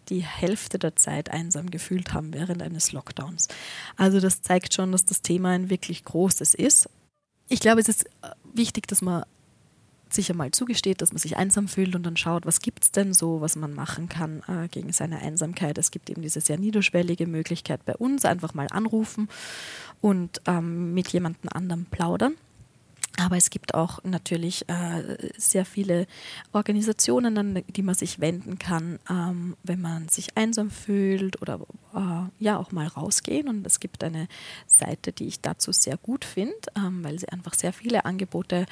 die 0.09 0.23
Hälfte 0.23 0.79
der 0.79 0.95
Zeit 0.95 1.29
einsam 1.31 1.71
gefühlt 1.71 2.13
haben 2.13 2.33
während 2.33 2.61
eines 2.61 2.91
Lockdowns. 2.91 3.47
Also 3.95 4.19
das 4.19 4.41
zeigt 4.41 4.73
schon, 4.73 4.91
dass 4.91 5.05
das 5.05 5.21
Thema 5.21 5.49
ein 5.49 5.69
wirklich 5.69 6.03
großes 6.03 6.53
ist. 6.55 6.89
Ich 7.47 7.59
glaube, 7.59 7.81
es 7.81 7.89
ist 7.89 8.05
äh, 8.05 8.29
wichtig, 8.53 8.87
dass 8.87 9.01
man 9.01 9.23
sich 10.13 10.29
einmal 10.31 10.51
zugesteht, 10.51 11.01
dass 11.01 11.11
man 11.11 11.19
sich 11.19 11.37
einsam 11.37 11.67
fühlt 11.67 11.95
und 11.95 12.03
dann 12.03 12.17
schaut, 12.17 12.45
was 12.45 12.61
gibt 12.61 12.83
es 12.83 12.91
denn 12.91 13.13
so, 13.13 13.41
was 13.41 13.55
man 13.55 13.73
machen 13.73 14.09
kann 14.09 14.41
äh, 14.47 14.67
gegen 14.67 14.91
seine 14.91 15.19
Einsamkeit. 15.19 15.77
Es 15.77 15.91
gibt 15.91 16.09
eben 16.09 16.21
diese 16.21 16.41
sehr 16.41 16.57
niederschwellige 16.57 17.27
Möglichkeit 17.27 17.85
bei 17.85 17.95
uns, 17.95 18.25
einfach 18.25 18.53
mal 18.53 18.67
anrufen 18.71 19.29
und 20.01 20.41
ähm, 20.47 20.93
mit 20.93 21.09
jemandem 21.09 21.49
anderem 21.53 21.85
plaudern. 21.85 22.35
Aber 23.19 23.35
es 23.35 23.49
gibt 23.49 23.73
auch 23.73 24.01
natürlich 24.03 24.67
äh, 24.69 25.17
sehr 25.37 25.65
viele 25.65 26.07
Organisationen, 26.53 27.37
an 27.37 27.63
die 27.67 27.81
man 27.81 27.95
sich 27.95 28.19
wenden 28.21 28.59
kann, 28.59 28.97
ähm, 29.09 29.57
wenn 29.63 29.81
man 29.81 30.07
sich 30.07 30.37
einsam 30.37 30.71
fühlt 30.71 31.41
oder 31.41 31.59
äh, 31.93 32.43
ja 32.43 32.57
auch 32.57 32.71
mal 32.71 32.87
rausgehen. 32.87 33.49
Und 33.49 33.67
es 33.67 33.81
gibt 33.81 34.03
eine 34.05 34.27
Seite, 34.67 35.11
die 35.11 35.27
ich 35.27 35.41
dazu 35.41 35.73
sehr 35.73 35.97
gut 35.97 36.23
finde, 36.23 36.55
ähm, 36.77 37.03
weil 37.03 37.19
sie 37.19 37.27
einfach 37.27 37.55
sehr 37.55 37.73
viele 37.73 38.05
Angebote 38.05 38.65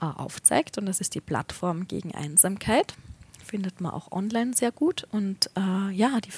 äh, 0.00 0.04
aufzeigt. 0.04 0.78
Und 0.78 0.86
das 0.86 1.00
ist 1.02 1.14
die 1.14 1.20
Plattform 1.20 1.86
gegen 1.86 2.14
Einsamkeit. 2.14 2.94
Findet 3.44 3.82
man 3.82 3.92
auch 3.92 4.12
online 4.12 4.54
sehr 4.54 4.72
gut. 4.72 5.06
Und 5.12 5.50
äh, 5.58 5.92
ja, 5.92 6.20
die 6.20 6.32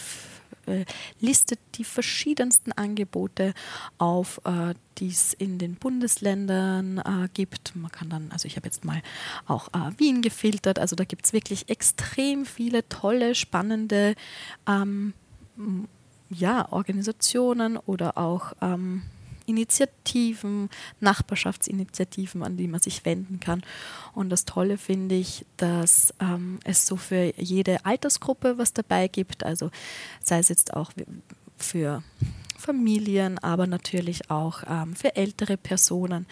äh, 0.67 0.85
listet 1.21 1.59
die 1.75 1.85
verschiedensten 1.85 2.73
Angebote 2.73 3.55
auf, 3.99 4.41
äh, 4.45 4.75
die 4.99 5.09
es 5.09 5.33
in 5.33 5.59
den 5.59 5.75
Bundesländern 5.75 6.99
äh, 6.99 7.29
gibt. 7.35 7.75
Man 7.75 7.91
kann 7.91 8.09
dann, 8.11 8.31
also 8.31 8.47
ich 8.47 8.57
habe 8.57 8.67
jetzt 8.67 8.85
mal 8.85 9.03
auch 9.47 9.69
äh, 9.69 9.99
Wien 9.99 10.23
gefiltert, 10.23 10.79
also 10.79 10.97
da 10.97 11.05
gibt 11.05 11.27
es 11.27 11.33
wirklich 11.33 11.69
extrem 11.69 12.47
viele 12.47 12.89
tolle, 12.89 13.35
spannende 13.35 14.15
ähm, 14.69 15.15
ja, 16.31 16.71
Organisationen 16.73 17.77
oder 17.77 18.19
auch 18.19 18.53
ähm, 18.61 19.03
Initiativen, 19.47 20.71
Nachbarschaftsinitiativen, 21.01 22.43
an 22.43 22.57
die 22.57 22.69
man 22.69 22.81
sich 22.81 23.05
wenden 23.05 23.41
kann. 23.41 23.63
Und 24.15 24.31
das 24.31 24.45
Tolle 24.45 24.79
finde 24.79 25.15
ich, 25.15 25.45
dass 25.57 26.15
ähm, 26.21 26.59
es 26.65 26.87
so 26.87 26.97
für 26.97 27.33
jede 27.37 27.85
Altersgruppe 27.85 28.59
was 28.59 28.73
dabei 28.73 29.09
gibt. 29.09 29.45
Also 29.45 29.71
sei 30.23 30.39
es 30.39 30.49
jetzt 30.49 30.75
auch 30.75 30.93
für 31.57 32.03
Familien, 32.63 33.39
aber 33.39 33.67
natürlich 33.67 34.31
auch 34.31 34.63
ähm, 34.69 34.95
für 34.95 35.17
ältere 35.17 35.57
Personen. 35.57 36.27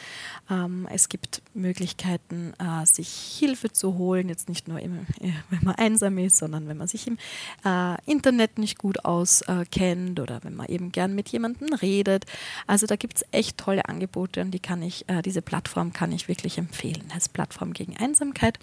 Ähm, 0.49 0.87
es 0.90 1.09
gibt 1.09 1.43
Möglichkeiten, 1.55 2.55
äh, 2.59 2.87
sich 2.87 3.09
Hilfe 3.38 3.73
zu 3.73 3.99
holen, 3.99 4.29
jetzt 4.29 4.49
nicht 4.49 4.69
nur, 4.69 4.81
im, 4.81 5.01
äh, 5.21 5.33
wenn 5.51 5.64
man 5.64 5.75
einsam 5.75 6.16
ist, 6.19 6.37
sondern 6.37 6.69
wenn 6.69 6.77
man 6.77 6.88
sich 6.88 7.07
im 7.07 7.19
äh, 7.64 7.97
Internet 8.11 8.59
nicht 8.59 8.79
gut 8.79 9.05
auskennt 9.05 10.19
äh, 10.19 10.23
oder 10.23 10.43
wenn 10.45 10.55
man 10.55 10.66
eben 10.66 10.93
gern 10.93 11.14
mit 11.14 11.29
jemandem 11.31 11.73
redet. 11.75 12.25
Also 12.66 12.87
da 12.87 12.97
gibt 12.97 13.16
es 13.16 13.25
echt 13.33 13.59
tolle 13.59 13.88
Angebote 13.88 14.40
und 14.40 14.53
die 14.53 14.61
kann 14.61 14.83
ich, 14.83 15.09
äh, 15.09 15.23
diese 15.23 15.43
Plattform 15.43 15.93
kann 15.93 16.12
ich 16.12 16.29
wirklich 16.29 16.59
empfehlen 16.59 17.05
als 17.12 17.29
Plattform 17.29 17.73
gegen 17.73 17.97
Einsamkeit. 17.97 18.59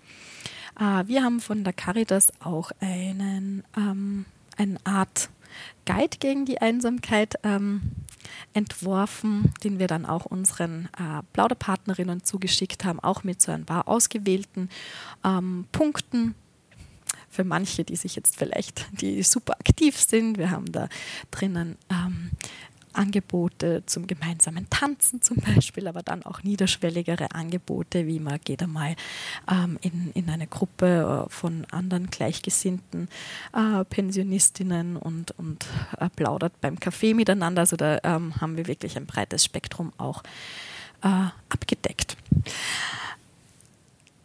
Äh, 0.79 1.07
wir 1.07 1.23
haben 1.23 1.39
von 1.39 1.63
der 1.63 1.73
Caritas 1.73 2.31
auch 2.39 2.71
einen, 2.79 3.63
ähm, 3.75 4.25
eine 4.57 4.77
Art 4.83 5.29
Guide 5.85 6.17
gegen 6.19 6.45
die 6.45 6.61
Einsamkeit 6.61 7.35
ähm, 7.43 7.81
entworfen, 8.53 9.53
den 9.63 9.79
wir 9.79 9.87
dann 9.87 10.05
auch 10.05 10.25
unseren 10.25 10.89
äh, 10.97 11.23
Plauderpartnerinnen 11.33 12.23
zugeschickt 12.23 12.85
haben, 12.85 12.99
auch 12.99 13.23
mit 13.23 13.41
so 13.41 13.51
ein 13.51 13.65
paar 13.65 13.87
ausgewählten 13.87 14.69
ähm, 15.23 15.65
Punkten 15.71 16.35
für 17.29 17.43
manche, 17.43 17.83
die 17.83 17.95
sich 17.95 18.15
jetzt 18.15 18.37
vielleicht, 18.37 18.87
die 19.01 19.21
super 19.23 19.53
aktiv 19.53 19.99
sind. 19.99 20.37
Wir 20.37 20.51
haben 20.51 20.71
da 20.71 20.89
drinnen 21.31 21.77
ähm, 21.89 22.31
Angebote 22.97 23.83
zum 23.85 24.07
gemeinsamen 24.07 24.69
Tanzen 24.69 25.21
zum 25.21 25.37
Beispiel, 25.37 25.87
aber 25.87 26.03
dann 26.03 26.23
auch 26.23 26.43
niederschwelligere 26.43 27.31
Angebote, 27.31 28.07
wie 28.07 28.19
man 28.19 28.39
geht 28.43 28.63
einmal 28.63 28.95
ähm, 29.49 29.77
in, 29.81 30.11
in 30.13 30.29
eine 30.29 30.47
Gruppe 30.47 31.27
äh, 31.27 31.31
von 31.31 31.65
anderen 31.71 32.07
Gleichgesinnten 32.07 33.07
äh, 33.53 33.85
Pensionistinnen 33.85 34.97
und, 34.97 35.31
und 35.37 35.65
äh, 35.99 36.09
plaudert 36.09 36.59
beim 36.61 36.79
Kaffee 36.79 37.13
miteinander. 37.13 37.61
Also 37.61 37.75
da 37.75 37.99
ähm, 38.03 38.39
haben 38.41 38.57
wir 38.57 38.67
wirklich 38.67 38.97
ein 38.97 39.05
breites 39.05 39.45
Spektrum 39.45 39.93
auch 39.97 40.23
äh, 41.03 41.29
abgedeckt. 41.49 42.17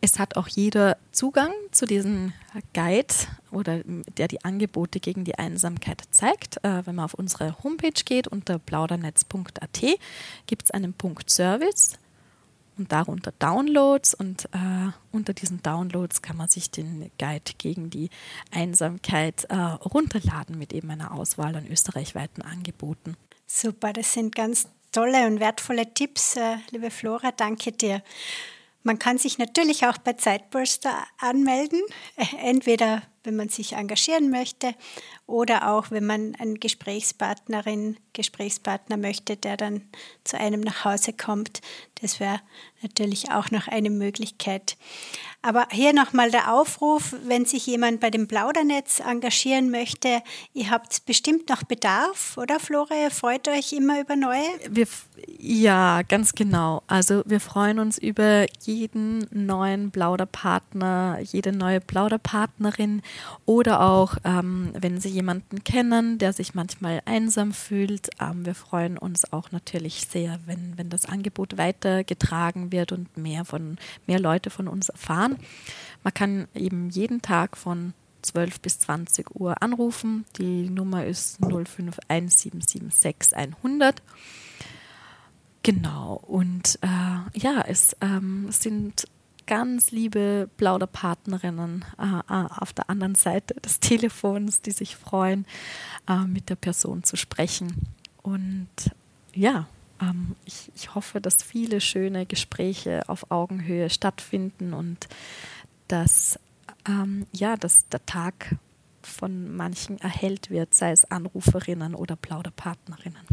Es 0.04 0.18
hat 0.18 0.36
auch 0.36 0.48
jeder 0.48 0.96
Zugang 1.12 1.52
zu 1.70 1.86
diesem 1.86 2.32
Guide 2.74 3.14
oder 3.52 3.82
der 3.84 4.26
die 4.26 4.44
Angebote 4.44 4.98
gegen 4.98 5.22
die 5.22 5.38
Einsamkeit 5.38 6.02
zeigt. 6.10 6.56
Äh, 6.64 6.84
wenn 6.84 6.96
man 6.96 7.04
auf 7.04 7.14
unsere 7.14 7.62
Homepage 7.62 8.02
geht 8.04 8.26
unter 8.26 8.58
plaudernetz.at 8.58 9.80
gibt 10.46 10.64
es 10.64 10.70
einen 10.72 10.92
Punkt 10.92 11.30
Service 11.30 11.92
und 12.76 12.90
darunter 12.90 13.32
Downloads 13.38 14.14
und 14.14 14.46
äh, 14.46 14.90
unter 15.12 15.34
diesen 15.34 15.62
Downloads 15.62 16.20
kann 16.20 16.36
man 16.36 16.48
sich 16.48 16.72
den 16.72 17.12
Guide 17.20 17.52
gegen 17.58 17.88
die 17.88 18.10
Einsamkeit 18.50 19.44
äh, 19.50 19.54
runterladen 19.54 20.58
mit 20.58 20.72
eben 20.72 20.90
einer 20.90 21.12
Auswahl 21.12 21.54
an 21.54 21.68
österreichweiten 21.68 22.42
Angeboten. 22.42 23.16
Super, 23.46 23.92
das 23.92 24.14
sind 24.14 24.34
ganz 24.34 24.66
tolle 24.90 25.28
und 25.28 25.38
wertvolle 25.38 25.94
Tipps, 25.94 26.34
äh, 26.34 26.56
liebe 26.72 26.90
Flora, 26.90 27.30
danke 27.30 27.70
dir. 27.70 28.02
Man 28.82 28.98
kann 28.98 29.18
sich 29.18 29.38
natürlich 29.38 29.86
auch 29.86 29.98
bei 29.98 30.14
Zeitpolster 30.14 31.06
anmelden, 31.18 31.80
entweder 32.42 33.02
wenn 33.24 33.36
man 33.36 33.48
sich 33.48 33.74
engagieren 33.74 34.30
möchte 34.30 34.74
oder 35.26 35.70
auch 35.70 35.90
wenn 35.90 36.04
man 36.04 36.34
einen 36.34 36.58
Gesprächspartnerin, 36.58 37.96
Gesprächspartner 38.12 38.96
möchte, 38.96 39.36
der 39.36 39.56
dann 39.56 39.88
zu 40.24 40.38
einem 40.38 40.60
nach 40.60 40.84
Hause 40.84 41.12
kommt. 41.12 41.60
Das 42.00 42.18
wäre 42.18 42.40
natürlich 42.82 43.30
auch 43.30 43.50
noch 43.52 43.68
eine 43.68 43.90
Möglichkeit. 43.90 44.76
Aber 45.42 45.66
hier 45.72 45.92
nochmal 45.92 46.30
der 46.30 46.54
Aufruf, 46.54 47.16
wenn 47.24 47.44
sich 47.46 47.66
jemand 47.66 47.98
bei 47.98 48.10
dem 48.10 48.28
Plaudernetz 48.28 49.00
engagieren 49.00 49.72
möchte, 49.72 50.22
ihr 50.54 50.70
habt 50.70 51.04
bestimmt 51.04 51.48
noch 51.48 51.64
Bedarf, 51.64 52.36
oder 52.36 52.60
Flore? 52.60 53.10
Freut 53.10 53.48
euch 53.48 53.72
immer 53.72 54.00
über 54.00 54.14
neue? 54.14 54.44
Wir, 54.70 54.86
ja, 55.38 56.02
ganz 56.02 56.34
genau. 56.34 56.82
Also 56.86 57.22
wir 57.26 57.40
freuen 57.40 57.80
uns 57.80 57.98
über 57.98 58.46
jeden 58.60 59.26
neuen 59.32 59.90
Plauderpartner, 59.90 61.18
jede 61.22 61.50
neue 61.50 61.80
Plauderpartnerin 61.80 63.02
oder 63.44 63.80
auch, 63.80 64.16
ähm, 64.22 64.70
wenn 64.78 65.00
Sie 65.00 65.08
jemanden 65.08 65.64
kennen, 65.64 66.18
der 66.18 66.32
sich 66.32 66.54
manchmal 66.54 67.02
einsam 67.04 67.52
fühlt. 67.52 68.10
Ähm, 68.20 68.46
wir 68.46 68.54
freuen 68.54 68.96
uns 68.96 69.32
auch 69.32 69.50
natürlich 69.50 70.06
sehr, 70.08 70.38
wenn, 70.46 70.74
wenn 70.76 70.88
das 70.88 71.06
Angebot 71.06 71.58
weitergetragen 71.58 72.70
wird 72.70 72.92
und 72.92 73.16
mehr, 73.16 73.44
von, 73.44 73.78
mehr 74.06 74.20
Leute 74.20 74.50
von 74.50 74.68
uns 74.68 74.88
erfahren 74.88 75.31
kann. 75.36 75.46
Man 76.02 76.14
kann 76.14 76.48
eben 76.54 76.90
jeden 76.90 77.22
Tag 77.22 77.56
von 77.56 77.94
12 78.22 78.60
bis 78.60 78.78
20 78.80 79.34
Uhr 79.34 79.62
anrufen. 79.62 80.24
Die 80.38 80.68
Nummer 80.70 81.04
ist 81.06 81.40
051776 81.40 83.36
100. 83.36 84.02
Genau, 85.64 86.20
und 86.26 86.78
äh, 86.82 87.38
ja, 87.38 87.62
es 87.68 87.96
ähm, 88.00 88.50
sind 88.50 89.06
ganz 89.46 89.90
liebe 89.92 90.48
Plauderpartnerinnen 90.56 91.84
äh, 91.98 92.04
äh, 92.04 92.46
auf 92.58 92.72
der 92.72 92.90
anderen 92.90 93.14
Seite 93.14 93.54
des 93.60 93.78
Telefons, 93.80 94.62
die 94.62 94.72
sich 94.72 94.96
freuen, 94.96 95.46
äh, 96.08 96.24
mit 96.24 96.48
der 96.48 96.56
Person 96.56 97.04
zu 97.04 97.16
sprechen. 97.16 97.88
Und 98.22 98.68
ja, 99.34 99.66
ähm, 100.02 100.36
ich, 100.44 100.70
ich 100.74 100.94
hoffe, 100.94 101.20
dass 101.20 101.42
viele 101.42 101.80
schöne 101.80 102.26
Gespräche 102.26 103.08
auf 103.08 103.30
Augenhöhe 103.30 103.88
stattfinden 103.88 104.74
und 104.74 105.08
dass, 105.88 106.38
ähm, 106.88 107.26
ja, 107.32 107.56
dass 107.56 107.88
der 107.88 108.04
Tag 108.04 108.56
von 109.02 109.54
manchen 109.56 109.98
erhellt 109.98 110.50
wird, 110.50 110.74
sei 110.74 110.92
es 110.92 111.10
Anruferinnen 111.10 111.94
oder 111.94 112.16
Plauderpartnerinnen. 112.16 113.26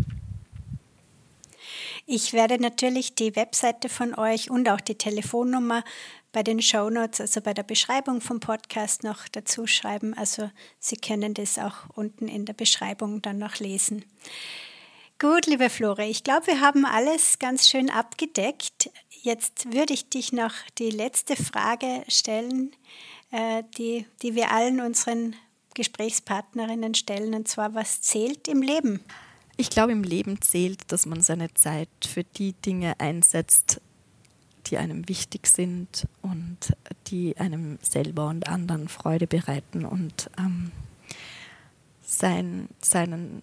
Ich 2.05 2.33
werde 2.33 2.59
natürlich 2.59 3.13
die 3.13 3.35
Webseite 3.35 3.87
von 3.87 4.15
euch 4.15 4.49
und 4.49 4.67
auch 4.69 4.81
die 4.81 4.95
Telefonnummer 4.95 5.83
bei 6.31 6.41
den 6.41 6.61
Show 6.61 6.89
Notes, 6.89 7.21
also 7.21 7.41
bei 7.41 7.53
der 7.53 7.63
Beschreibung 7.63 8.21
vom 8.21 8.39
Podcast 8.39 9.03
noch 9.03 9.27
dazu 9.27 9.67
schreiben. 9.67 10.15
Also 10.15 10.49
Sie 10.79 10.95
können 10.95 11.35
das 11.35 11.59
auch 11.59 11.89
unten 11.95 12.27
in 12.27 12.45
der 12.45 12.53
Beschreibung 12.53 13.21
dann 13.21 13.37
noch 13.37 13.57
lesen. 13.59 14.05
Gut, 15.21 15.47
liebe 15.47 15.69
Flore, 15.69 16.05
ich 16.05 16.23
glaube, 16.23 16.47
wir 16.47 16.61
haben 16.61 16.85
alles 16.85 17.39
ganz 17.39 17.67
schön 17.67 17.89
abgedeckt. 17.89 18.89
Jetzt 19.21 19.73
würde 19.73 19.93
ich 19.93 20.07
dich 20.07 20.31
noch 20.31 20.53
die 20.77 20.91
letzte 20.91 21.35
Frage 21.35 22.05
stellen, 22.07 22.71
äh, 23.31 23.63
die, 23.77 24.05
die 24.21 24.35
wir 24.35 24.51
allen 24.51 24.79
unseren 24.79 25.35
Gesprächspartnerinnen 25.73 26.95
stellen, 26.95 27.33
und 27.33 27.49
zwar, 27.49 27.75
was 27.75 27.99
zählt 27.99 28.47
im 28.47 28.61
Leben? 28.61 29.01
Ich 29.57 29.69
glaube, 29.69 29.91
im 29.91 30.03
Leben 30.03 30.41
zählt, 30.41 30.89
dass 30.89 31.05
man 31.05 31.19
seine 31.19 31.53
Zeit 31.53 31.89
für 32.07 32.23
die 32.23 32.53
Dinge 32.53 32.97
einsetzt, 33.01 33.81
die 34.67 34.77
einem 34.77 35.09
wichtig 35.09 35.47
sind 35.47 36.07
und 36.21 36.77
die 37.07 37.35
einem 37.37 37.77
selber 37.81 38.27
und 38.27 38.47
anderen 38.47 38.87
Freude 38.87 39.27
bereiten 39.27 39.83
und 39.83 40.29
ähm, 40.37 40.71
sein, 42.01 42.69
seinen 42.81 43.41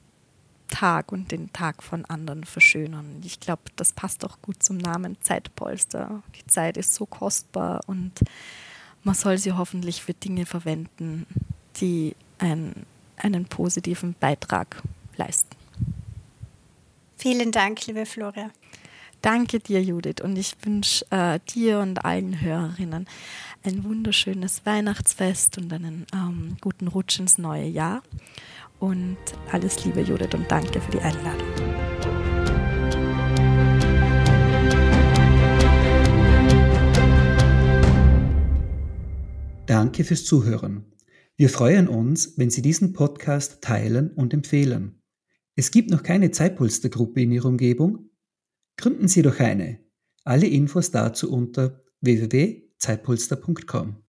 Tag 0.68 1.12
und 1.12 1.32
den 1.32 1.52
Tag 1.52 1.82
von 1.82 2.04
anderen 2.04 2.44
verschönern. 2.44 3.20
Ich 3.24 3.40
glaube, 3.40 3.62
das 3.76 3.92
passt 3.92 4.24
auch 4.24 4.40
gut 4.42 4.62
zum 4.62 4.78
Namen 4.78 5.16
Zeitpolster. 5.20 6.22
Die 6.38 6.46
Zeit 6.46 6.76
ist 6.76 6.94
so 6.94 7.06
kostbar 7.06 7.80
und 7.86 8.12
man 9.02 9.14
soll 9.14 9.38
sie 9.38 9.52
hoffentlich 9.52 10.02
für 10.02 10.14
Dinge 10.14 10.46
verwenden, 10.46 11.26
die 11.76 12.16
ein, 12.38 12.86
einen 13.16 13.46
positiven 13.46 14.14
Beitrag 14.18 14.82
leisten. 15.16 15.56
Vielen 17.16 17.52
Dank, 17.52 17.86
liebe 17.86 18.04
Flora. 18.04 18.50
Danke 19.22 19.58
dir, 19.58 19.82
Judith, 19.82 20.22
und 20.22 20.36
ich 20.36 20.54
wünsche 20.62 21.04
äh, 21.10 21.40
dir 21.48 21.80
und 21.80 22.04
allen 22.04 22.40
Hörerinnen 22.40 23.06
ein 23.64 23.84
wunderschönes 23.84 24.64
Weihnachtsfest 24.64 25.58
und 25.58 25.72
einen 25.72 26.06
ähm, 26.14 26.56
guten 26.60 26.86
Rutsch 26.86 27.18
ins 27.18 27.38
neue 27.38 27.66
Jahr. 27.66 28.02
Und 28.78 29.16
alles 29.50 29.84
Liebe, 29.84 30.00
Judith, 30.00 30.34
und 30.34 30.50
danke 30.50 30.80
für 30.80 30.92
die 30.92 31.00
Einladung. 31.00 31.46
Danke 39.66 40.04
fürs 40.04 40.24
Zuhören. 40.24 40.92
Wir 41.36 41.50
freuen 41.50 41.88
uns, 41.88 42.38
wenn 42.38 42.50
Sie 42.50 42.62
diesen 42.62 42.92
Podcast 42.92 43.62
teilen 43.62 44.12
und 44.12 44.32
empfehlen. 44.32 45.02
Es 45.54 45.70
gibt 45.70 45.90
noch 45.90 46.02
keine 46.02 46.30
Zeitpolstergruppe 46.30 47.22
in 47.22 47.32
Ihrer 47.32 47.48
Umgebung? 47.48 48.10
Gründen 48.76 49.08
Sie 49.08 49.22
doch 49.22 49.40
eine. 49.40 49.80
Alle 50.24 50.46
Infos 50.46 50.92
dazu 50.92 51.32
unter 51.32 51.82
www.zeitpolster.com. 52.00 54.05